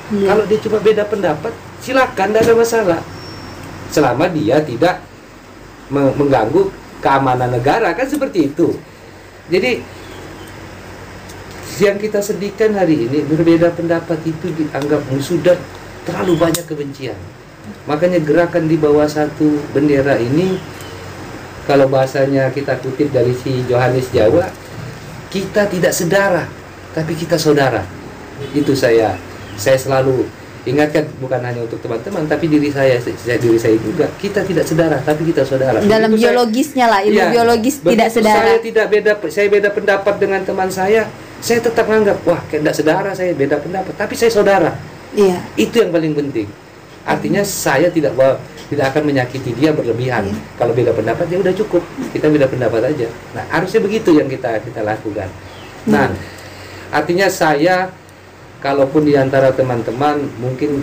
[0.10, 0.26] Iya.
[0.26, 3.00] kalau dia cuma beda pendapat silakan tidak ada masalah
[3.88, 5.06] selama dia tidak
[5.88, 8.78] me- mengganggu keamanan negara kan seperti itu.
[9.52, 9.82] Jadi
[11.82, 15.58] yang kita sedihkan hari ini berbeda pendapat itu dianggap sudah
[16.06, 17.18] terlalu banyak kebencian.
[17.90, 20.62] Makanya gerakan di bawah satu bendera ini
[21.66, 24.50] kalau bahasanya kita kutip dari si Johannes Jawa,
[25.34, 26.46] kita tidak sedara,
[26.94, 27.86] tapi kita saudara.
[28.54, 29.18] Itu saya
[29.58, 30.26] saya selalu
[30.62, 35.02] ingatkan bukan hanya untuk teman-teman tapi diri saya saya diri saya juga kita tidak sedara
[35.02, 38.46] tapi kita saudara Dalam Begitu saya- biologisnya lah, ilmu Iya, biologis tidak sedara.
[38.46, 41.10] Saya tidak beda, saya beda pendapat dengan teman saya.
[41.42, 44.78] Saya tetap menganggap wah kayak tidak saudara saya beda pendapat, tapi saya saudara.
[45.18, 45.42] Iya.
[45.58, 46.46] Itu yang paling penting.
[47.02, 48.14] Artinya saya tidak
[48.70, 50.30] tidak akan menyakiti dia berlebihan.
[50.30, 50.38] Iya.
[50.62, 51.82] Kalau beda pendapat ya udah cukup.
[52.14, 53.10] Kita beda pendapat aja.
[53.34, 55.26] Nah harusnya begitu yang kita kita lakukan.
[55.90, 56.14] Nah
[56.94, 57.90] artinya saya
[58.62, 60.80] kalaupun di antara teman-teman mungkin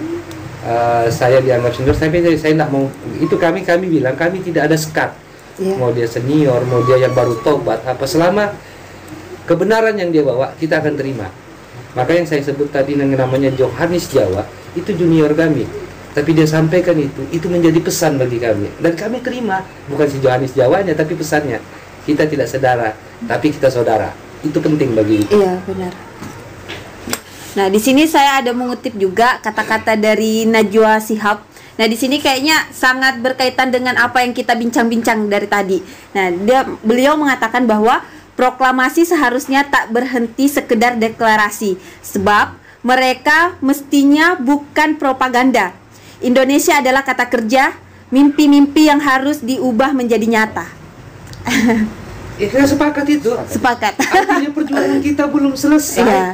[0.67, 4.77] eh, saya dianggap senior, tapi saya tidak mau itu kami kami bilang kami tidak ada
[4.77, 5.11] sekat
[5.59, 5.75] Iya.
[5.75, 8.55] mau dia senior, mau dia yang baru tobat, apa selama
[9.43, 11.27] kebenaran yang dia bawa kita akan terima.
[11.99, 14.47] Maka yang saya sebut tadi yang namanya Johannes Jawa
[14.79, 15.67] itu junior kami,
[16.15, 20.55] tapi dia sampaikan itu, itu menjadi pesan bagi kami dan kami terima bukan si Johannes
[20.55, 21.59] Jawanya tapi pesannya
[22.07, 22.95] kita tidak saudara
[23.27, 24.11] tapi kita saudara
[24.47, 25.93] itu penting bagi Iya, benar.
[27.57, 31.41] Nah, di sini saya ada mengutip juga kata-kata dari Najwa Sihab.
[31.79, 35.79] Nah, di sini kayaknya sangat berkaitan dengan apa yang kita bincang-bincang dari tadi.
[36.13, 38.03] Nah, dia beliau mengatakan bahwa
[38.35, 45.75] proklamasi seharusnya tak berhenti sekedar deklarasi, sebab mereka mestinya bukan propaganda.
[46.19, 47.75] Indonesia adalah kata kerja,
[48.11, 50.67] mimpi-mimpi yang harus diubah menjadi nyata.
[52.39, 53.99] ya kita sepakat itu Sepakat.
[53.99, 56.27] artinya perjuangan kita belum selesai Iya.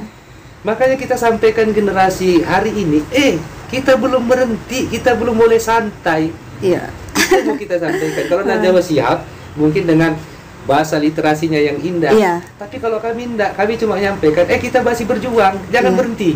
[0.65, 3.37] Makanya kita sampaikan generasi hari ini, eh
[3.69, 6.33] kita belum berhenti, kita belum boleh santai.
[6.65, 6.89] Iya.
[7.13, 8.25] Itu yang mau kita sampaikan.
[8.33, 9.29] Kalau Najwa siap,
[9.61, 10.17] mungkin dengan
[10.65, 12.17] bahasa literasinya yang indah.
[12.17, 12.41] Iya.
[12.57, 15.99] Tapi kalau kami enggak, kami cuma nyampaikan, eh kita masih berjuang, jangan Iya.
[16.01, 16.31] berhenti.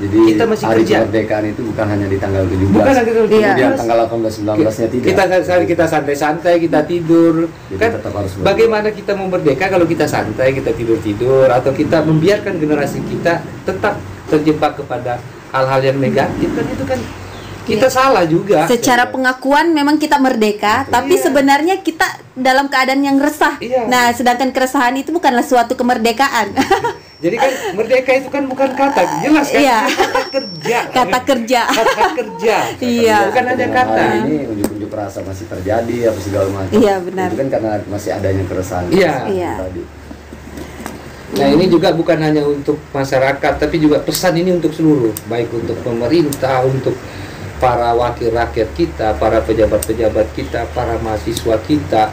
[0.00, 0.96] Jadi Kita masih hari kerja.
[1.04, 2.72] kemerdekaan itu bukan hanya di tanggal 17.
[2.72, 3.22] Bukan hanya Iya.
[3.28, 5.06] Kemudian tanggal 18 19-nya tidak.
[5.06, 7.34] Kita kita kita santai-santai, kita tidur.
[7.68, 12.00] Jadi kan tetap harus bagaimana kita mau merdeka kalau kita santai, kita tidur-tidur atau kita
[12.00, 17.00] membiarkan generasi kita tetap terjebak kepada hal-hal yang negatif kan itu kan
[17.60, 18.66] kita salah juga.
[18.66, 21.28] Secara pengakuan memang kita merdeka, tapi Iya.
[21.28, 22.02] sebenarnya kita
[22.34, 23.60] dalam keadaan yang resah.
[23.60, 23.86] Iya.
[23.86, 26.50] Nah, sedangkan keresahan itu bukanlah suatu kemerdekaan.
[27.20, 29.60] Jadi kan merdeka itu kan bukan kata, jelas kan?
[29.60, 29.78] Iya.
[29.92, 30.78] Kata kerja.
[30.88, 31.62] Kata kerja.
[31.68, 32.56] Kata kerja.
[32.80, 33.16] Iya.
[33.28, 34.04] Bukan hanya kata.
[34.08, 36.72] Hari ini unjuk-unjuk rasa masih terjadi apa segala macam.
[36.80, 37.28] Iya, benar.
[37.28, 38.88] Itu kan karena masih adanya keresahan.
[38.88, 39.14] Iya.
[39.28, 39.52] Iya.
[39.60, 39.82] Tadi.
[41.30, 45.78] Nah ini juga bukan hanya untuk masyarakat, tapi juga pesan ini untuk seluruh, baik untuk
[45.84, 46.96] pemerintah, untuk
[47.60, 52.10] para wakil rakyat kita, para pejabat-pejabat kita, para mahasiswa kita,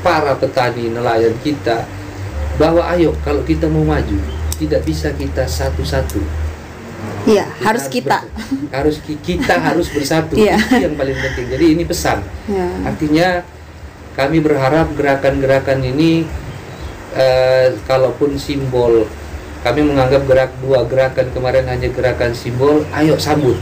[0.00, 1.84] para petani nelayan kita,
[2.58, 4.18] bahwa ayo kalau kita mau maju,
[4.58, 6.20] tidak bisa kita satu-satu.
[7.24, 8.24] Iya, harus kita.
[8.24, 10.34] ber- harus ki- kita harus bersatu.
[10.34, 10.58] Iya.
[10.58, 11.46] Itu yang paling penting.
[11.48, 12.18] Jadi ini pesan.
[12.50, 12.66] Ya.
[12.84, 13.28] Artinya
[14.18, 16.26] kami berharap gerakan-gerakan ini
[17.14, 19.06] eh, kalaupun simbol
[19.58, 23.58] kami menganggap gerak dua gerakan kemarin hanya gerakan simbol, ayo sambut.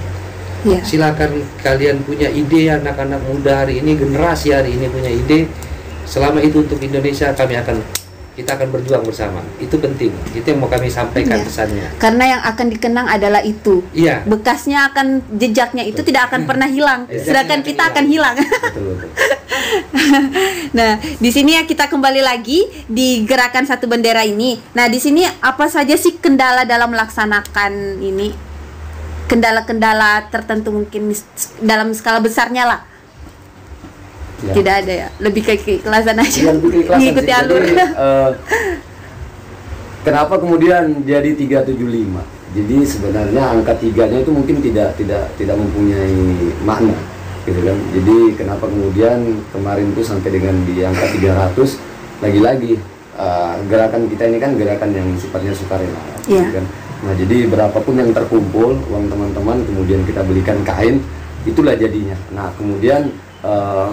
[0.64, 0.80] Iya.
[0.84, 5.48] Silakan kalian punya ide anak-anak muda hari ini, generasi hari ini punya ide.
[6.06, 7.80] Selama itu untuk Indonesia kami akan
[8.36, 9.40] kita akan berjuang bersama.
[9.56, 10.12] Itu penting.
[10.36, 11.46] Itu yang mau kami sampaikan Iya.
[11.48, 11.88] pesannya.
[11.96, 13.80] Karena yang akan dikenang adalah itu.
[13.96, 14.28] Iya.
[14.28, 17.08] Bekasnya akan jejaknya itu tidak akan pernah hilang.
[17.08, 17.92] Jejaknya Sedangkan kita hilang.
[17.96, 18.34] akan hilang.
[18.36, 19.10] Betul betul.
[20.76, 24.60] Nah, di sini ya kita kembali lagi di gerakan satu bendera ini.
[24.76, 28.36] Nah, di sini apa saja sih kendala dalam melaksanakan ini?
[29.26, 31.10] Kendala-kendala tertentu mungkin
[31.58, 32.80] dalam skala besarnya lah.
[34.36, 34.52] Ya.
[34.52, 35.08] Tidak ada ya.
[35.16, 36.40] Lebih ke keikhlasan aja.
[36.42, 37.38] Iya, lebih keikhlasan Mengikuti sih.
[37.40, 37.62] alur.
[37.62, 38.30] Jadi, eh,
[40.02, 42.22] kenapa kemudian jadi 375?
[42.52, 46.16] Jadi sebenarnya angka tiganya itu mungkin tidak tidak tidak mempunyai
[46.64, 46.96] makna
[47.44, 47.76] gitu kan.
[47.92, 49.18] Jadi kenapa kemudian
[49.50, 51.76] kemarin itu sampai dengan di angka 300
[52.20, 52.80] lagi-lagi
[53.14, 56.60] eh, gerakan kita ini kan gerakan yang sifatnya sukarela gitu Iya.
[56.60, 56.64] kan.
[56.96, 61.04] Nah, jadi berapapun yang terkumpul uang teman-teman kemudian kita belikan kain
[61.44, 62.16] itulah jadinya.
[62.32, 63.90] Nah, kemudian eh,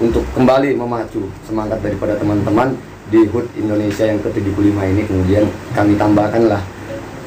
[0.00, 2.72] untuk kembali memacu semangat daripada teman-teman
[3.12, 5.44] di HUT Indonesia yang ke-75 ini kemudian
[5.76, 6.64] kami tambahkanlah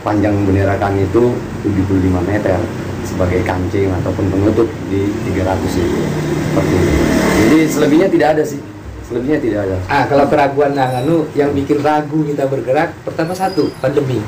[0.01, 1.31] panjang bendera kami itu
[1.61, 2.57] 75 meter
[3.05, 6.01] sebagai kancing ataupun penutup di 300 itu
[6.49, 6.97] seperti itu.
[7.43, 8.59] Jadi selebihnya tidak ada sih.
[9.03, 9.75] Selebihnya tidak ada.
[9.91, 14.23] Ah, kalau keraguan nah, anu, yang bikin ragu kita bergerak, pertama satu, pandemi.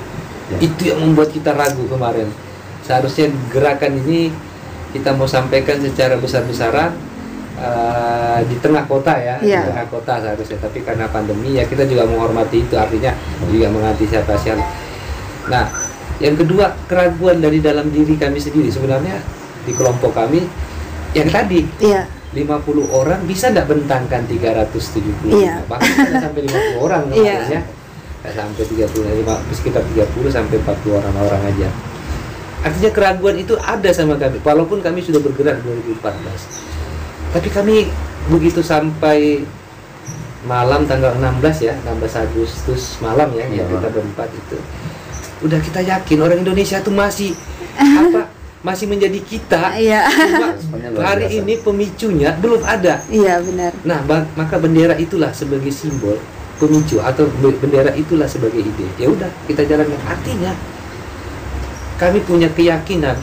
[0.52, 0.58] Ya.
[0.62, 2.30] Itu yang membuat kita ragu kemarin.
[2.86, 4.30] Seharusnya gerakan ini
[4.94, 6.94] kita mau sampaikan secara besar-besaran,
[7.56, 9.62] eh, di tengah kota ya, Iya.
[9.62, 10.60] di tengah kota seharusnya.
[10.60, 13.12] Tapi karena pandemi ya kita juga menghormati itu, artinya
[13.46, 14.60] juga mengantisipasi hal.
[15.46, 15.66] Nah,
[16.18, 19.20] yang kedua keraguan dari dalam diri kami sendiri sebenarnya
[19.62, 20.44] di kelompok kami
[21.12, 22.08] yang tadi Iya.
[22.32, 25.64] 50 orang bisa nggak bentangkan 370 Iya.
[25.66, 27.16] bahkan sampai 50 orang Iya.
[27.16, 27.62] kemarin ya
[28.22, 31.70] nggak sampai 30 lima- sekitar 30 sampai 40 orang orang aja
[32.64, 36.65] artinya keraguan itu ada sama kami walaupun kami sudah bergerak 2014
[37.36, 37.92] tapi kami
[38.28, 39.44] begitu sampai
[40.42, 44.58] malam tanggal 16 ya 16 Agustus malam ya yang kita berempat itu
[45.42, 47.36] udah kita yakin orang Indonesia tuh masih
[47.76, 50.10] apa masih menjadi kita Iya.
[50.10, 50.58] Cuma
[51.06, 51.38] hari biasa.
[51.38, 52.98] ini pemicunya belum ada.
[53.06, 53.78] Iya, benar.
[53.84, 56.18] Nah, ba- maka bendera itulah sebagai simbol
[56.58, 58.90] pemicu atau be- bendera itulah sebagai ide.
[58.98, 60.02] Ya udah, kita jalankan.
[60.02, 60.58] Artinya
[61.96, 63.14] kami punya keyakinan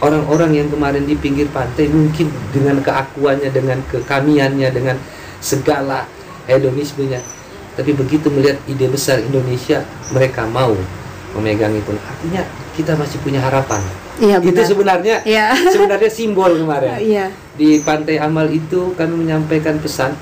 [0.00, 4.96] orang-orang yang kemarin di pinggir pantai mungkin dengan keakuannya, dengan kekamiannya, dengan
[5.38, 6.04] segala
[6.44, 7.20] hedonismenya.
[7.76, 10.72] Tapi begitu melihat ide besar Indonesia, mereka mau
[11.36, 11.92] memegang itu.
[11.92, 13.80] Artinya kita masih punya harapan.
[14.16, 14.64] Iya, Itu benar.
[14.64, 15.46] sebenarnya Iya.
[15.76, 17.28] sebenarnya simbol kemarin Iya.
[17.52, 20.16] di Pantai Amal itu kami menyampaikan pesan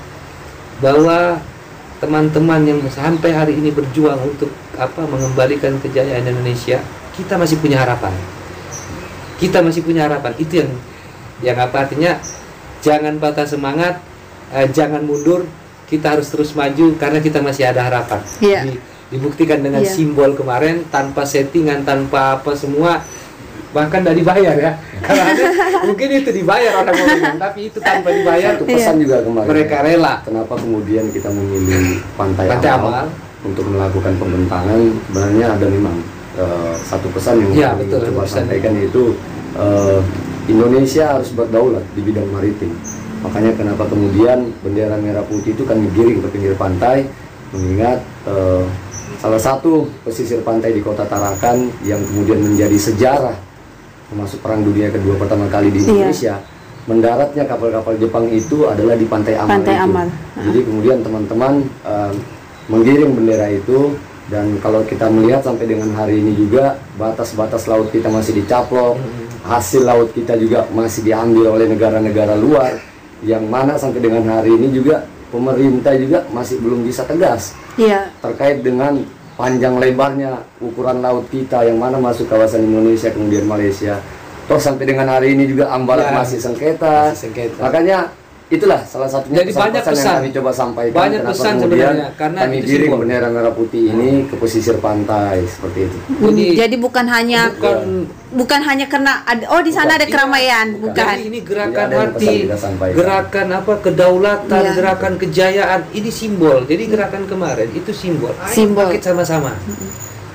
[0.83, 1.39] bahwa
[2.03, 6.83] teman-teman yang sampai hari ini berjuang untuk apa mengembalikan kejayaan Indonesia,
[7.15, 8.11] kita masih punya harapan.
[9.35, 10.31] Kita masih punya harapan.
[10.35, 10.71] Itu yang
[11.39, 12.15] yang apa artinya
[12.79, 13.99] jangan patah semangat,
[14.49, 15.43] eh, jangan mundur,
[15.85, 18.19] kita harus terus maju karena kita masih ada harapan.
[18.39, 18.61] Iya.
[18.65, 19.91] Di- dibuktikan dengan Iya.
[19.91, 23.03] simbol kemarin tanpa settingan, tanpa apa semua
[23.69, 24.71] bahkan tidak dibayar ya
[25.03, 25.51] karena ada-
[25.83, 29.45] mungkin itu dibayar orang-orang tapi itu tanpa dibayar Satu pesan juga kemarin.
[29.45, 33.07] mereka rela Kenapa kemudian kita memilih pantai, Pantai amal, Amal.
[33.43, 34.79] untuk melakukan pembentangan?
[35.05, 35.95] Sebenarnya ada memang
[36.35, 38.43] eh, satu pesan yang Ya, betul, coba pesan.
[38.43, 39.03] sampaikan yaitu
[39.53, 39.99] eh,
[40.45, 42.71] Indonesia harus berdaulat di bidang maritim.
[43.21, 47.09] Makanya kenapa kemudian bendera merah putih itu kan digiring ke pinggir pantai,
[47.49, 48.63] mengingat eh,
[49.17, 53.37] salah satu pesisir pantai di kota Tarakan yang kemudian menjadi sejarah
[54.05, 55.89] termasuk perang dunia kedua pertama kali di Iya.
[56.05, 56.35] Indonesia
[56.85, 59.83] mendaratnya kapal-kapal Jepang itu adalah di pantai Amal Pantai itu.
[59.83, 60.07] Amal.
[60.37, 62.11] Jadi kemudian teman-teman eh,
[62.65, 68.09] menggiring bendera itu dan kalau kita melihat sampai dengan hari ini juga batas-batas laut kita
[68.09, 68.97] masih dicaplok,
[69.43, 72.73] hasil laut kita juga masih diambil oleh negara-negara luar
[73.21, 78.09] yang mana sampai dengan hari ini juga pemerintah juga masih belum bisa tegas Iya.
[78.19, 79.03] terkait dengan
[79.35, 83.99] panjang lebarnya ukuran laut kita yang mana masuk kawasan Indonesia kemudian Malaysia.
[84.45, 87.11] Toh sampai dengan hari ini juga ambalat Ya, masih sengketa.
[87.11, 87.59] masih sengketa.
[87.59, 87.97] Makanya
[88.45, 90.15] itulah salah satunya Jadi banyak pesan-pesan yang pesan.
[90.21, 90.95] kami coba sampaikan.
[91.01, 95.37] Banyak Kenapa pesan kemudian sebenarnya, karena kami giring bendera merah putih ini ke pesisir pantai
[95.49, 95.97] seperti itu.
[96.21, 97.77] Jadi- Jadi, bukan hanya bukan
[98.35, 99.97] bukan hanya karena ada oh di sana Bukan.
[99.97, 100.93] ada keramaian, Bukan.
[100.93, 101.05] bukan.
[101.09, 104.71] Jadi ini gerakan yang hati, pesan gerakan apa kedaulatan, Iya.
[104.77, 105.81] gerakan kejayaan.
[105.89, 106.57] Ini simbol.
[106.69, 108.29] Jadi gerakan kemarin itu simbol.
[108.35, 108.93] Ayo Simbol.
[109.01, 109.57] sama-sama.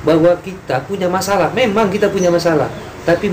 [0.01, 1.53] Bahwa kita punya masalah.
[1.53, 2.67] Memang kita punya masalah.
[3.05, 3.29] Tapi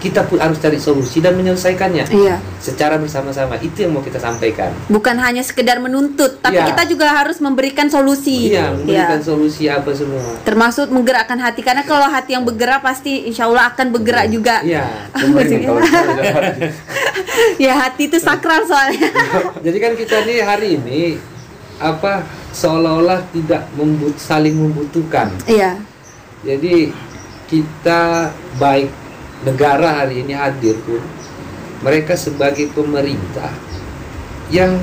[0.00, 2.40] kita pun harus cari solusi dan menyelesaikannya Iya.
[2.56, 3.54] secara bersama-sama.
[3.56, 4.72] Itu yang mau kita sampaikan.
[4.88, 6.72] Bukan hanya sekedar menuntut, tapi Iya.
[6.72, 8.48] kita juga harus memberikan solusi.
[8.48, 9.28] Iya, memberikan Iya.
[9.28, 10.24] solusi apa semua.
[10.40, 14.64] Termasuk menggerakkan hati karena kalau hati yang bergerak pasti insya Allah akan bergerak juga.
[14.64, 14.88] Iya.
[15.12, 16.72] Kita ada-
[17.62, 19.04] ya hati itu sakral soalnya.
[19.66, 21.00] Jadi kan kita nih hari ini
[21.76, 25.28] apa seolah-olah tidak membut saling membutuhkan.
[25.44, 25.76] Iya.
[26.40, 26.88] Jadi
[27.46, 28.88] kita baik
[29.44, 31.00] negara hari ini hadir pun
[31.80, 33.48] mereka sebagai pemerintah
[34.52, 34.76] yang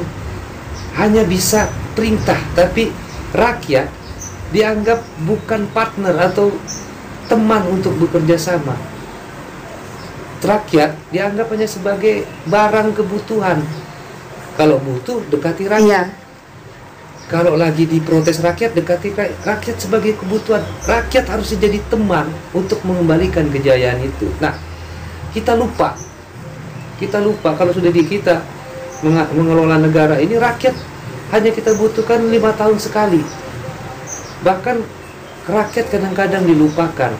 [0.97, 2.89] hanya bisa perintah tapi
[3.35, 3.89] rakyat
[4.49, 6.55] dianggap bukan partner atau
[7.27, 8.73] teman untuk bekerja sama.
[10.39, 13.59] Rakyat dianggap hanya sebagai barang kebutuhan.
[14.55, 16.07] Kalau butuh dekati rakyat.
[16.07, 16.26] Iya.
[17.27, 20.63] Kalau lagi diprotes rakyat, dekati ra- rakyat sebagai kebutuhan.
[20.87, 24.31] Rakyat harus jadi teman untuk mengembalikan kejayaan itu.
[24.39, 24.55] Nah,
[25.35, 25.99] kita lupa.
[26.95, 28.39] Kita lupa kalau sudah di kita
[29.35, 30.71] mengelola negara ini, rakyat
[31.35, 33.19] hanya kita butuhkan lima tahun sekali.
[34.47, 34.77] Bahkan
[35.51, 37.11] rakyat kadang-kadang dilupakan.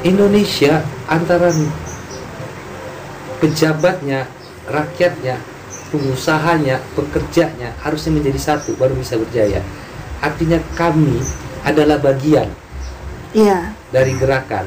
[0.00, 0.80] Indonesia
[1.12, 1.52] antara
[3.38, 4.24] pejabatnya,
[4.64, 5.36] rakyatnya,
[5.88, 9.60] pengusahanya, pekerjanya harusnya menjadi satu baru bisa berjaya.
[10.18, 11.20] Artinya kami
[11.62, 12.48] adalah bagian
[13.30, 13.72] Iya.
[13.88, 14.64] dari gerakan.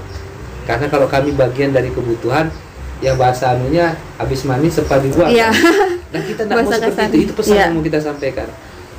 [0.64, 2.48] Karena kalau kami bagian dari kebutuhan,
[3.02, 5.26] yang bahasa anunya habis mandi sepadi buah.
[5.28, 5.50] Iya.
[6.14, 7.26] Dan kita tidak mau seperti itu.
[7.26, 7.64] Itu pesan Iya.
[7.66, 8.48] yang mau kita sampaikan.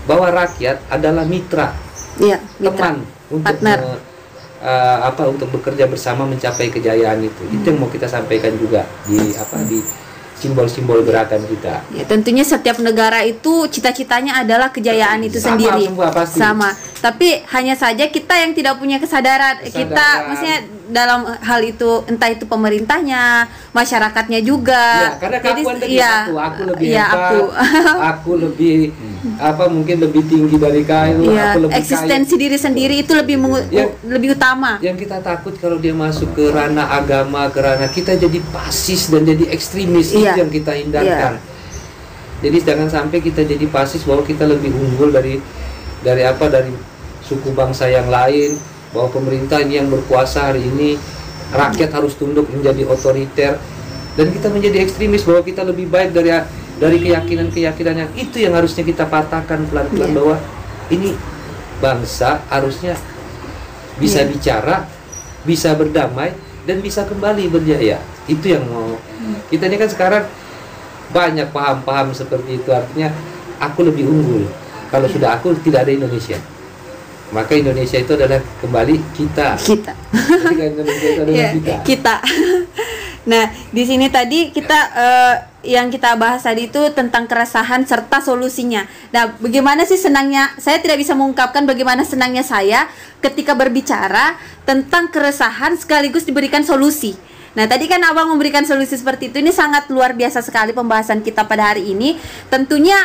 [0.02, 1.70] Bahwa rakyat adalah mitra,
[2.18, 2.70] Iya, mitra.
[2.90, 2.96] teman
[3.30, 3.78] untuk Partner.
[3.78, 4.02] me-
[4.60, 7.42] eh, apa untuk bekerja bersama mencapai kejayaan itu.
[7.48, 9.78] Itu yang mau kita sampaikan juga di apa di
[10.42, 11.86] simbol-simbol gerakan kita.
[11.94, 15.86] Ya, tentunya setiap negara itu cita-citanya adalah kejayaan itu Sama sendiri.
[15.86, 16.38] semua, pasti.
[16.42, 16.70] Sama.
[16.98, 19.62] Tapi hanya saja kita yang tidak punya kesadaran.
[19.62, 20.26] Kita Kesadaran.
[20.26, 20.58] maksudnya
[20.92, 24.84] dalam hal itu entah itu pemerintahnya, masyarakatnya juga.
[25.08, 27.42] Ya, karena keakuan tadi iya, satu, aku lebih iya, hebat, aku.
[28.12, 28.76] aku, lebih
[29.40, 33.64] apa mungkin lebih tinggi dari kamu, Iya, aku lebih eksistensi diri sendiri itu lebih mengu-
[33.72, 33.88] Ya.
[34.04, 34.76] lebih utama.
[34.78, 34.92] kaya.
[34.92, 39.24] Yang kita takut kalau dia masuk ke ranah agama, ke ranah kita jadi pasis dan
[39.24, 40.36] jadi ekstremis Iya.
[40.36, 41.40] itu yang kita hindarkan.
[42.42, 45.38] Jadi jangan sampai kita jadi pasis bahwa kita lebih unggul dari
[46.02, 46.74] dari apa dari
[47.22, 48.58] suku bangsa yang lain,
[48.92, 51.00] bahwa pemerintah ini yang berkuasa hari ini,
[51.52, 53.56] rakyat harus tunduk menjadi otoriter.
[54.12, 56.28] Dan kita menjadi ekstremis bahwa kita lebih baik dari
[56.76, 60.16] dari keyakinan-keyakinan yang itu yang harusnya kita patahkan pelan-pelan Iya.
[60.20, 60.36] bahwa
[60.92, 61.16] ini
[61.80, 62.92] bangsa harusnya
[63.96, 64.28] bisa Iya.
[64.28, 64.76] bicara,
[65.48, 66.36] bisa berdamai
[66.68, 67.96] dan bisa kembali berjaya.
[68.28, 69.00] Itu yang mau.
[69.48, 70.24] Kita ini kan sekarang
[71.12, 72.68] banyak paham-paham seperti itu.
[72.68, 73.08] Artinya
[73.62, 74.44] aku lebih unggul.
[74.92, 76.36] Kalau sudah aku tidak ada Indonesia
[77.32, 79.92] maka Indonesia itu adalah kembali kita Kita.
[80.12, 82.14] ketika Indonesia itu adalah Ya, kita kita.
[83.32, 88.84] nah, di sini tadi kita eh, yang kita bahas tadi itu tentang keresahan serta solusinya.
[89.14, 90.50] Nah, bagaimana sih senangnya?
[90.58, 92.90] Saya tidak bisa mengungkapkan bagaimana senangnya saya
[93.22, 97.14] ketika berbicara tentang keresahan sekaligus diberikan solusi.
[97.52, 99.38] Nah, tadi kan Abang memberikan solusi seperti itu.
[99.38, 102.16] Ini sangat luar biasa sekali pembahasan kita pada hari ini.
[102.48, 102.96] Tentunya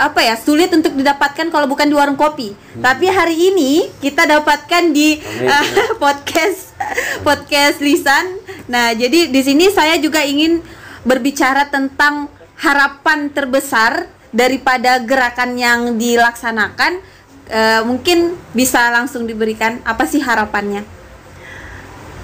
[0.00, 2.56] apa ya sulit untuk didapatkan kalau bukan di warung kopi.
[2.80, 5.52] Tapi hari ini kita dapatkan di Amin.
[5.52, 5.66] eh,
[6.02, 6.72] podcast
[7.20, 8.40] podcast lisan.
[8.72, 10.64] Nah, jadi di sini saya juga ingin
[11.04, 17.04] berbicara tentang harapan terbesar daripada gerakan yang dilaksanakan.
[17.46, 20.82] Eh, mungkin bisa langsung diberikan apa sih harapannya?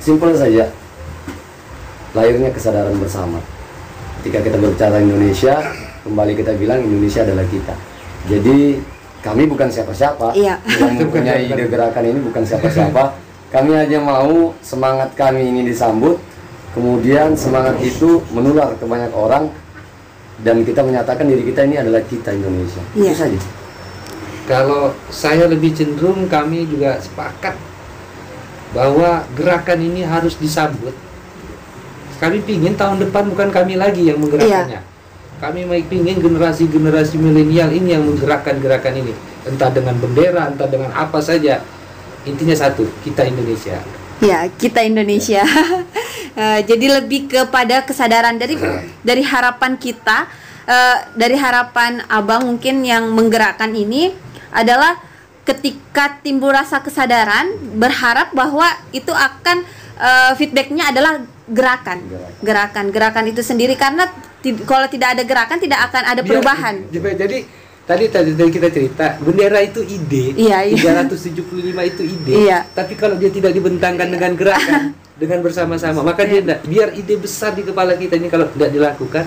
[0.01, 0.73] Simpel saja.
[2.17, 3.39] Lahirnya kesadaran bersama.
[4.21, 5.63] Ketika kita berbicara Indonesia,
[6.03, 7.75] kembali kita bilang Indonesia adalah kita.
[8.27, 8.83] Jadi
[9.23, 10.35] kami bukan siapa-siapa.
[10.35, 10.59] Iya.
[10.67, 13.03] Yang mempunyai ide gerakan ini bukan siapa-siapa.
[13.55, 16.19] Kami hanya mau semangat kami ini disambut.
[16.73, 19.53] Kemudian semangat itu menular ke banyak orang
[20.41, 22.83] dan kita menyatakan diri kita ini adalah kita Indonesia.
[22.97, 23.13] Iya.
[23.13, 23.41] Itu saja.
[24.43, 27.55] kalau saya lebih cenderung kami juga sepakat
[28.75, 30.97] bahwa gerakan ini harus disambut
[32.19, 34.92] kami pingin tahun depan bukan kami lagi yang menggerakkannya
[35.43, 39.11] kami mau pingin generasi-generasi milenial ini yang menggerakkan gerakan ini.
[39.43, 41.59] Entah dengan bendera entah dengan apa saja.
[42.23, 43.83] Intinya satu kita Indonesia.
[44.23, 45.43] Ya, kita Indonesia.
[46.33, 48.57] Eh, jadi lebih kepada kesadaran dari
[49.05, 50.25] dari harapan kita,
[50.65, 54.17] eh, dari harapan Abang mungkin yang menggerakkan ini
[54.49, 54.97] adalah
[55.45, 58.65] ketika timbul rasa kesadaran, berharap bahwa
[58.97, 59.61] itu akan
[60.01, 61.21] eh, feedbacknya adalah
[61.53, 62.01] gerakan,
[62.41, 63.77] gerakan, gerakan itu sendiri.
[63.77, 64.09] Karena
[64.63, 66.75] kalau tidak ada gerakan tidak akan ada Biar- perubahan.
[66.91, 67.39] jadi
[67.83, 71.03] tadi tadi kita cerita bendera itu ide Iya, iya.
[71.03, 71.43] 375
[71.85, 72.59] itu ide Iya.
[72.71, 74.83] tapi kalau dia tidak dibentangkan dengan gerakan
[75.21, 76.43] dengan bersama-sama maka dia Iya.
[76.43, 79.27] tidak biar ide besar di kepala kita ini kalau tidak dilakukan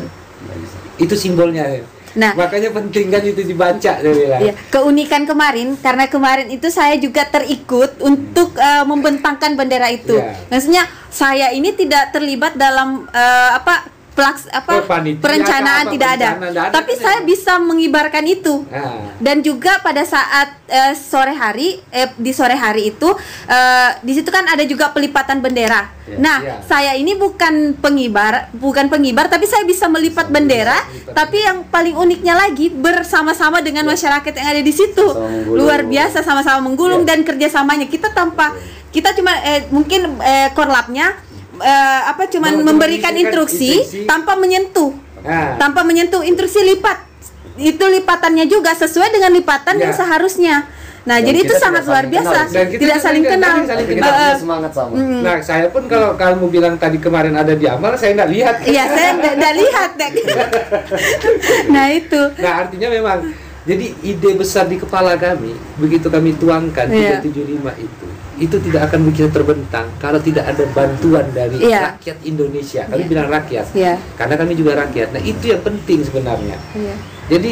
[0.97, 1.83] itu simbolnya
[2.15, 6.95] Nah, makanya penting kan itu dibaca dia bilang Iya, keunikan kemarin karena kemarin itu saya
[6.95, 10.15] juga terikut untuk eh, membentangkan bendera itu.
[10.15, 10.47] Iya.
[10.47, 16.09] Maksudnya saya ini tidak terlibat dalam eh, apa pelaks apa Oh, panitia perencanaan apa, tidak
[16.15, 16.29] ada.
[16.33, 17.25] perencanaan, ada Tapi kan saya ya?
[17.27, 18.63] bisa mengibarkan itu.
[18.65, 23.11] nah, Dan juga pada saat eh, sore hari eh, di sore hari itu
[23.45, 25.91] eh, di situ kan ada juga pelipatan bendera.
[26.05, 26.55] Iya, nah, iya.
[26.61, 31.11] saya ini bukan pengibar, bukan pengibar tapi saya bisa melipat bendera, Melipat.
[31.11, 35.05] tapi yang paling uniknya lagi bersama-sama dengan masyarakat yang ada di situ.
[35.49, 37.09] Luar biasa sama-sama menggulung Iya.
[37.11, 37.85] dan kerjasamanya.
[37.85, 38.55] Kita tanpa
[38.89, 41.19] kita cuma eh, mungkin eh, korlapnya
[41.57, 41.71] eh,
[42.05, 43.99] apa cuman memberikan instruksi, instruksi.
[44.03, 44.91] tanpa menyentuh
[45.21, 47.01] nah tanpa menyentuh instruksi lipat
[47.55, 49.81] itu lipatannya juga sesuai dengan lipatan Ya.
[49.81, 50.55] yang seharusnya
[51.01, 52.45] nah Dan jadi itu sangat luar biasa kenal.
[52.51, 54.93] Dan kita tidak saling kenal saling- kita punya eh, semangat sama.
[54.97, 58.55] Nah, saya pun kalau kamu bilang tadi kemarin ada di amal, saya nggak lihat.
[58.65, 59.89] iya saya tidak lihat
[61.69, 63.17] nah itu Nah, artinya memang
[63.65, 67.21] jadi ide besar di kepala kami begitu kami tuangkan Iya.
[67.21, 68.05] 375 itu
[68.35, 71.95] itu tidak akan bisa terbentang kalau tidak ada bantuan dari Iya.
[71.95, 72.83] rakyat Indonesia.
[72.83, 73.09] Kami Iya.
[73.09, 73.65] bilang rakyat.
[73.71, 73.93] Iya.
[74.13, 75.07] Karena kami juga rakyat.
[75.11, 76.57] Nah, itu yang penting sebenarnya.
[76.71, 76.95] Iya.
[77.27, 77.51] Jadi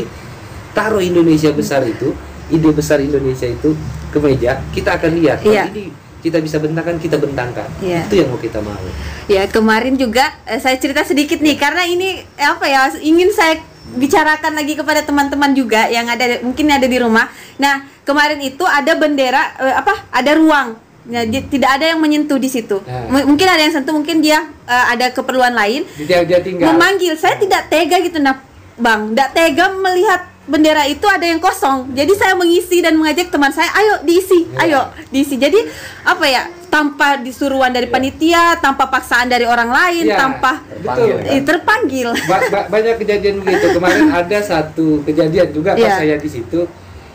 [0.71, 2.11] taruh Indonesia besar itu,
[2.47, 3.71] ide besar Indonesia itu
[4.09, 5.65] ke meja, kita akan lihat kalau Iya.
[5.69, 5.85] ini
[6.19, 7.67] kita bisa bentangkan, kita bentangkan.
[7.79, 8.03] Iya.
[8.03, 8.79] Itu yang mau kita mau.
[9.25, 13.55] ya kemarin juga eh, saya cerita sedikit nih karena ini eh, apa ya ingin saya
[13.93, 18.93] bicarakan lagi kepada teman-teman juga yang ada mungkin ada di rumah nah kemarin itu ada
[18.93, 20.69] bendera eh, apa ada ruang
[21.03, 22.79] Ya, di- tidak ada yang menyentuh di situ.
[22.79, 23.11] Nah.
[23.13, 25.83] M- mungkin ada yang sentuh, mungkin dia eh, ada keperluan lain.
[25.99, 28.39] dia dia tinggal Memanggil, saya tidak tega gitu nah,
[28.73, 29.11] Bang.
[29.11, 31.91] Tidak tega melihat bendera itu ada yang kosong.
[31.91, 34.63] Jadi saya mengisi dan mengajak teman saya, ayo diisi, Ya.
[34.63, 35.35] ayo diisi.
[35.35, 35.59] Jadi
[36.03, 36.47] apa ya?
[36.67, 42.07] Tanpa disuruhan dari panitia, tanpa paksaan dari orang lain, Ya, tanpa betul Terpanggil, eh, terpanggil.
[42.23, 45.95] Ba- ba- banyak kejadian begitu kemarin ada satu kejadian juga pas Iya.
[45.97, 46.63] saya di situ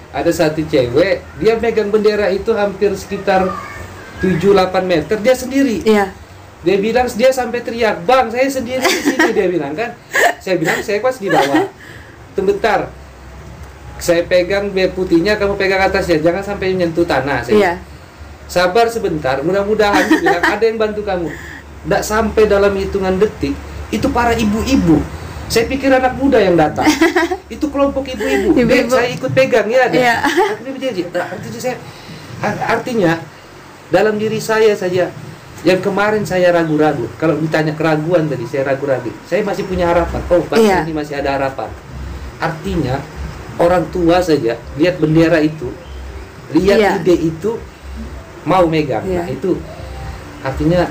[0.09, 3.45] ada satu cewek dia megang bendera itu hampir sekitar
[4.25, 5.85] 7-8 meter dia sendiri.
[5.85, 6.11] Iya.
[6.59, 9.95] dia bilang dia sampai teriak bang saya sendiri di sini dia bilang kan.
[10.43, 11.71] Saya bilang saya pas di bawah.
[12.35, 12.91] Tunggu bentar.
[13.99, 16.19] Saya pegang bel putihnya kamu pegang atasnya.
[16.19, 17.73] Jangan sampai menyentuh tanah saya Iya.
[18.51, 20.43] sabar sebentar mudah-mudahan bilang.
[20.43, 21.31] Ada yang bantu kamu.
[21.87, 23.55] Tidak sampai dalam hitungan detik
[23.95, 24.99] itu para ibu-ibu
[25.49, 26.85] saya pikir anak muda yang datang.
[27.55, 28.53] Itu kelompok ibu-ibu.
[28.89, 29.97] Saya ikut pegang ya ada.
[29.97, 30.15] Iya.
[30.21, 31.77] Artinya saya
[32.45, 33.13] ar- artinya
[33.89, 35.09] dalam diri saya saja
[35.67, 37.09] yang kemarin saya ragu-ragu.
[37.17, 39.09] Kalau ditanya keraguan tadi saya ragu-ragu.
[39.25, 40.21] Saya masih punya harapan.
[40.29, 40.79] Oh bangsa Iya.
[40.85, 41.73] ini masih ada harapan.
[42.39, 43.01] Artinya
[43.59, 45.73] orang tua saja lihat bendera itu
[46.55, 46.91] lihat Iya.
[47.03, 47.59] ide itu
[48.47, 49.03] mau megang.
[49.05, 49.25] Iya.
[49.25, 49.59] nah itu
[50.41, 50.87] artinya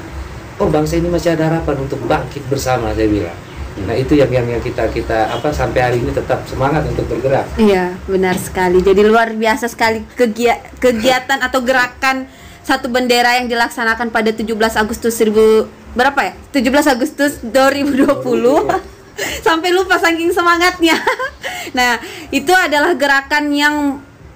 [0.59, 3.37] oh bangsa ini masih ada harapan untuk bangkit bersama saya bilang
[3.85, 7.45] nah itu yang yang yang kita kita apa sampai hari ini tetap semangat untuk bergerak
[7.61, 8.81] Iya, benar sekali.
[8.81, 12.25] Jadi luar biasa sekali kegia- kegiatan atau gerakan
[12.65, 16.33] satu bendera yang dilaksanakan pada 17 Agustus 1000 berapa ya?
[16.51, 18.11] 17 Agustus 2020.
[19.45, 20.97] Sampai lupa saking semangatnya.
[21.77, 21.97] nah,
[22.29, 23.75] itu adalah gerakan yang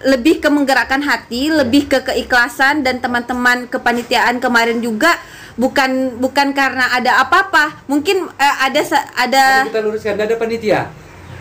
[0.02, 5.14] lebih ke menggerakkan hati, lebih ke keikhlasan dan teman-teman kepanitiaan kemarin juga
[5.62, 7.86] bukan bukan karena ada apa-apa.
[7.86, 8.82] Mungkin eh, ada
[9.14, 10.82] ada Kalau kita luruskan ada panitia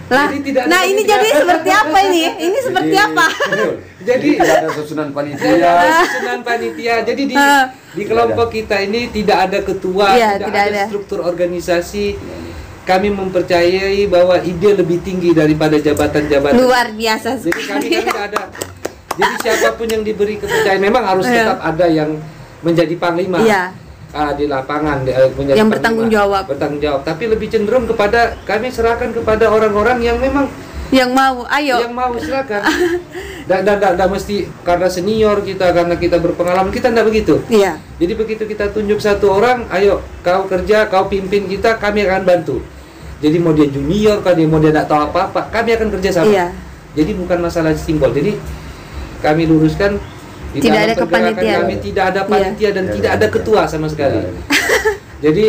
[0.06, 1.12] lah, Jadi tidak ada nah ini panitia.
[1.14, 2.22] jadi seperti apa ini?
[2.42, 3.26] Ini seperti Jadi- apa?
[3.30, 3.66] jadi
[4.02, 5.50] Jadi tidak ada susunan panitia.
[5.54, 7.64] ada susunan panitia jadi di Ah.
[7.88, 10.82] di kelompok kita ini tidak ada ketua Iya, tidak, tidak ada, ada.
[10.84, 12.04] struktur organisasi
[12.82, 17.86] kami mempercayai bahwa ide lebih tinggi daripada jabatan-jabatan Luar biasa jadi kami sekali.
[17.86, 18.40] kami tidak ada
[19.12, 21.34] jadi siapa pun yang diberi kepercayaan memang harus Iya.
[21.46, 22.10] tetap ada yang
[22.60, 23.62] menjadi panglima Iya.
[24.12, 26.42] Ah, di lapangan di- eh, menjadi Yang bertanggung jawab.
[26.46, 30.50] bertanggung jawab tapi lebih cenderung kepada kami serahkan kepada orang-orang yang memang
[30.90, 31.76] Yang mau, ayo.
[31.78, 32.66] yang mau silakan
[33.46, 37.78] dan dan dan mesti karena senior kita karena kita berpengalaman kita tidak begitu Iya.
[37.96, 42.58] jadi begitu kita tunjuk satu orang ayo kau kerja kau pimpin kita kami akan bantu
[43.18, 46.10] jadi mau dia junior kalau dia mau dia tidak tahu apa apa kami akan kerja
[46.12, 46.46] sama Iya.
[46.92, 48.34] jadi bukan masalah simbol jadi
[49.20, 49.94] kami luruskan
[50.52, 51.60] Tidak dalam ada kepanitiaan.
[51.62, 52.28] kami tidak ada Iya.
[52.28, 53.32] panitia dan Iya, tidak iya, ada iya.
[53.32, 54.18] ketua sama sekali
[55.24, 55.44] jadi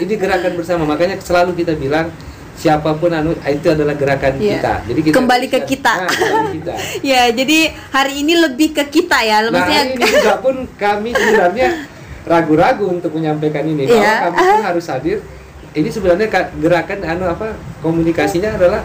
[0.00, 2.06] ini gerakan bersama makanya selalu kita bilang
[2.54, 4.52] siapa pun anu itu adalah gerakan Iya.
[4.54, 5.92] kita jadi kita Kembali ke kita.
[5.98, 6.10] Nah,
[6.48, 6.72] kita
[7.10, 7.58] Ya, jadi
[7.90, 9.42] hari ini lebih ke kita ya.
[9.42, 11.68] Nah Maksudnya ini juga pun kami sebenarnya
[12.22, 14.14] ragu-ragu untuk menyampaikan ini bahwa Iya.
[14.24, 15.18] kami pun harus hadir.
[15.72, 18.80] Ini sebenarnya ka- gerakan anu apa komunikasinya adalah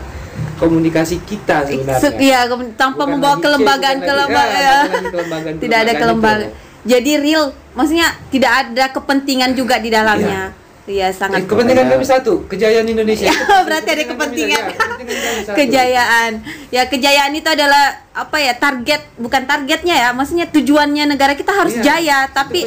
[0.62, 1.98] komunikasi kita sebenarnya.
[2.00, 4.54] Se- Iya, tanpa Bukan membawa lagi kelembagaan kelembagaan.
[4.54, 4.78] ya, ya.
[5.10, 6.02] kelembagaan- Tidak ada kelembagaan
[6.46, 6.52] kelembagaan.
[6.82, 7.44] Jadi real,
[7.74, 10.54] maksudnya tidak ada kepentingan juga di dalamnya.
[10.82, 13.30] Iya, Eh, sangat kepentingan kami satu, kejayaan Indonesia.
[13.30, 14.64] Ya, berarti ada kepentingan.
[14.66, 16.32] ya, kejayaan.
[16.70, 18.54] Ya, kejayaan itu adalah apa ya?
[18.54, 20.10] Target, bukan targetnya ya.
[20.12, 22.66] Maksudnya tujuannya negara kita harus Iya, jaya, tapi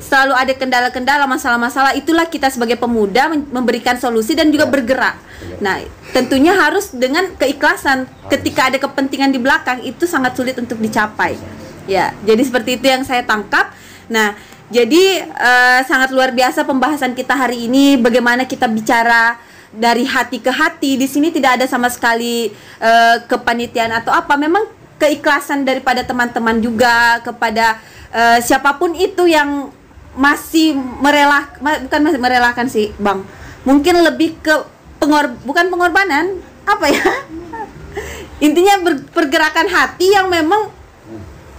[0.00, 1.92] selalu ada kendala-kendala, masalah-masalah.
[1.92, 4.72] Itulah kita sebagai pemuda memberikan solusi dan juga Ya.
[4.72, 5.16] bergerak.
[5.58, 5.76] Nah,
[6.10, 8.08] tentunya harus dengan keikhlasan.
[8.28, 11.36] Ketika ada kepentingan di belakang, itu sangat sulit untuk dicapai.
[11.84, 13.74] Ya, jadi seperti itu yang saya tangkap.
[14.06, 14.38] Nah,
[14.72, 18.00] jadi eh, sangat luar biasa pembahasan kita hari ini.
[18.00, 19.36] Bagaimana kita bicara
[19.68, 20.96] dari hati ke hati.
[20.96, 22.48] Di sini tidak ada sama sekali
[22.80, 24.40] eh, kepanitiaan atau apa.
[24.40, 24.64] Memang
[24.96, 27.76] keikhlasan daripada teman-teman juga kepada
[28.16, 29.68] eh, siapa pun itu yang
[30.12, 33.24] masih merelak ma- bukan masih merelakan sih bang
[33.64, 34.52] mungkin lebih ke
[35.00, 36.36] pengor bukan pengorbanan
[36.68, 37.00] apa ya
[38.44, 40.68] intinya pergerakan hati yang memang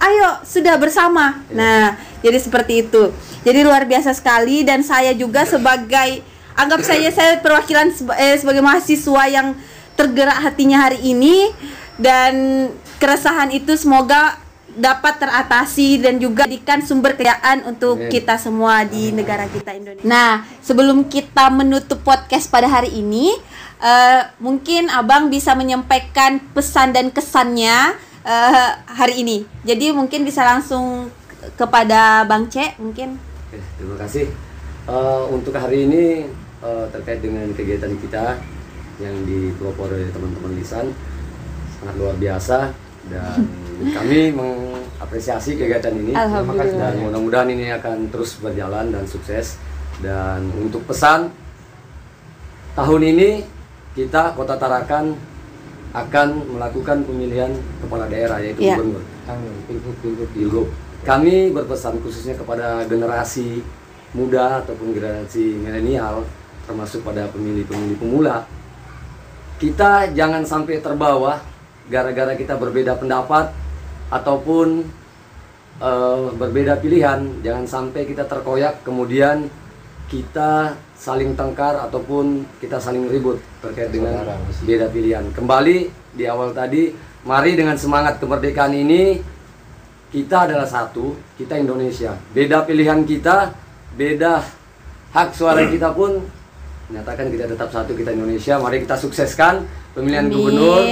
[0.04, 3.12] ayo sudah bersama nah jadi seperti itu
[3.44, 6.20] jadi luar biasa sekali dan saya juga sebagai
[6.54, 9.56] anggap saya saya perwakilan seba- eh, sebagai mahasiswa yang
[9.94, 11.50] tergerak hatinya hari ini
[11.98, 12.66] dan
[12.98, 14.38] keresahan itu semoga
[14.74, 18.10] dapat teratasi dan juga jadikan sumber kekayaan untuk Amin.
[18.10, 20.02] kita semua di negara kita Indonesia.
[20.02, 23.30] Nah, sebelum kita menutup podcast pada hari ini,
[23.78, 27.94] eh, mungkin Abang bisa menyampaikan pesan dan kesannya
[28.24, 29.44] eh, hari ini.
[29.62, 31.12] Jadi mungkin bisa langsung
[31.54, 33.20] kepada Bang C mungkin.
[33.48, 34.26] Oke, terima kasih.
[34.84, 36.04] Eh, untuk hari ini
[36.60, 38.36] eh, terkait dengan kegiatan kita
[39.00, 40.94] yang dipelopor oleh teman-teman lisan
[41.80, 42.70] sangat luar biasa
[43.10, 43.38] dan
[43.96, 46.94] kami meng- apresiasi kegiatan ini Alhamdulillah.
[46.94, 49.58] dan mudah-mudahan ini akan terus berjalan dan sukses
[50.00, 51.28] dan untuk pesan
[52.78, 53.30] tahun ini
[53.94, 55.14] kita Kota Tarakan
[55.94, 56.28] akan
[56.58, 58.76] melakukan pemilihan kepala daerah yaitu Iya.
[58.76, 59.02] gubernur.
[59.70, 60.66] Pilgub, pilgub, Pilgub.
[61.06, 63.62] Kami berpesan khususnya kepada generasi
[64.14, 66.22] muda ataupun generasi milenial
[66.64, 68.46] termasuk pada pemilih-pemilih pemula
[69.58, 71.42] kita jangan sampai terbawa
[71.90, 73.52] gara-gara kita berbeda pendapat
[74.08, 74.86] ataupun
[75.82, 79.50] eh, berbeda pilihan jangan sampai kita terkoyak kemudian
[80.14, 84.22] kita saling tengkar ataupun kita saling ribut terkait dengan
[84.62, 85.26] beda pilihan.
[85.34, 86.94] Kembali di awal tadi
[87.26, 89.18] mari dengan semangat kemerdekaan ini
[90.14, 92.14] kita adalah satu kita Indonesia.
[92.30, 93.50] Beda pilihan kita
[93.98, 94.38] beda
[95.10, 96.22] hak suara kita pun
[96.86, 98.54] menyatakan kita tetap satu kita Indonesia.
[98.62, 99.66] Mari kita sukseskan
[99.98, 100.34] pemilihan Amin.
[100.38, 100.82] gubernur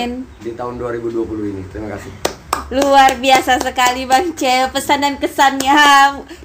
[0.43, 1.63] di tahun 2020 ini.
[1.71, 5.83] Terima kasih Luar biasa sekali Bang Ce, pesan dan kesannya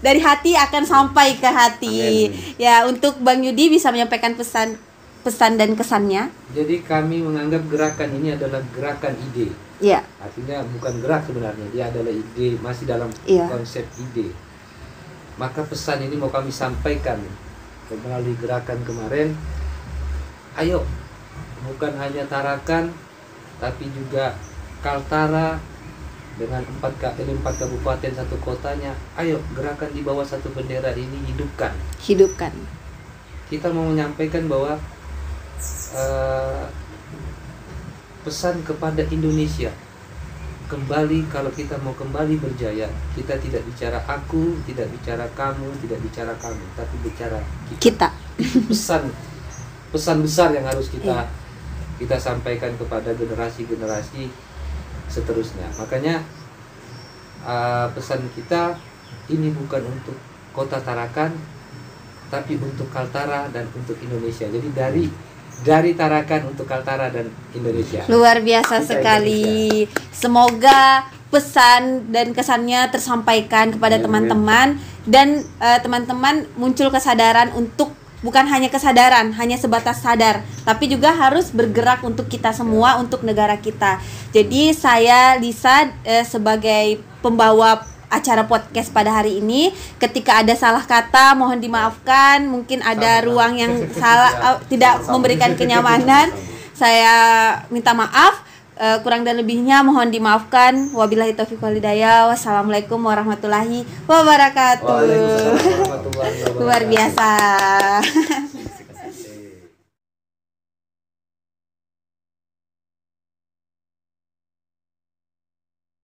[0.02, 2.32] dari hati akan sampai ke hati.
[2.32, 2.56] Amin.
[2.58, 4.80] Ya, untuk Bang Yudi bisa menyampaikan pesan
[5.22, 6.32] pesan dan kesannya.
[6.56, 9.52] Jadi kami menganggap gerakan ini adalah gerakan ide.
[9.78, 13.46] Ya, Artinya bukan gerak sebenarnya, dia adalah ide, masih dalam Iya.
[13.46, 14.34] konsep ide.
[15.38, 17.22] Maka pesan ini mau kami sampaikan
[17.92, 19.38] melalui gerakan kemarin.
[20.58, 20.82] Ayo,
[21.62, 22.90] bukan hanya Tarakan,
[23.62, 24.34] tapi juga
[24.82, 25.62] Kaltara
[26.38, 28.94] dengan empat eh, empat kabupaten satu kotanya.
[29.18, 31.74] Ayo, gerakan di bawah satu bendera ini hidupkan.
[32.02, 32.54] hidupkan.
[33.50, 34.78] Kita mau menyampaikan bahwa
[35.98, 36.66] eh,
[38.24, 39.74] pesan kepada Indonesia
[40.68, 46.34] kembali kalau kita mau kembali berjaya kita tidak bicara aku tidak bicara kamu tidak bicara
[46.44, 47.40] kamu tapi bicara
[47.72, 48.10] kita Kita.
[48.68, 49.08] pesan
[49.96, 51.24] pesan besar yang harus kita
[51.98, 54.28] kita sampaikan kepada generasi-generasi
[55.08, 55.68] seterusnya.
[55.80, 56.24] Makanya
[57.44, 58.78] uh, pesan kita
[59.32, 60.16] ini bukan untuk
[60.56, 61.36] kota Tarakan
[62.28, 64.48] tapi untuk Kaltara dan untuk Indonesia.
[64.48, 65.06] Jadi dari
[65.64, 68.04] dari Tarakan untuk Kaltara dan Indonesia.
[68.12, 69.88] Luar biasa Kita sekali.
[70.12, 74.78] Semoga pesan dan kesannya tersampaikan kepada teman-teman.
[75.08, 77.96] Dan eh, teman-teman muncul kesadaran untuk
[78.28, 83.56] bukan hanya kesadaran, hanya sebatas sadar, tapi juga harus bergerak untuk kita semua, untuk negara
[83.56, 84.04] kita.
[84.36, 91.40] Jadi saya Lisa eh, sebagai pembawa acara podcast pada hari ini, ketika ada salah kata
[91.40, 93.28] mohon dimaafkan, mungkin ada Sama-sama.
[93.32, 93.74] ruang yang
[94.04, 95.14] salah eh, tidak Sama-sama.
[95.16, 96.28] memberikan kenyamanan.
[96.76, 97.16] Saya
[97.72, 98.47] minta maaf.
[98.78, 100.94] Eh, kurang dan lebihnya mohon dimaafkan.
[100.94, 102.30] Wabillahi taufiq wal hidayah.
[102.30, 104.86] Wassalamualaikum warahmatullahi wabarakatuh.
[104.86, 106.62] Warahmatullahi wabarakatuh.
[106.62, 107.30] Luar biasa.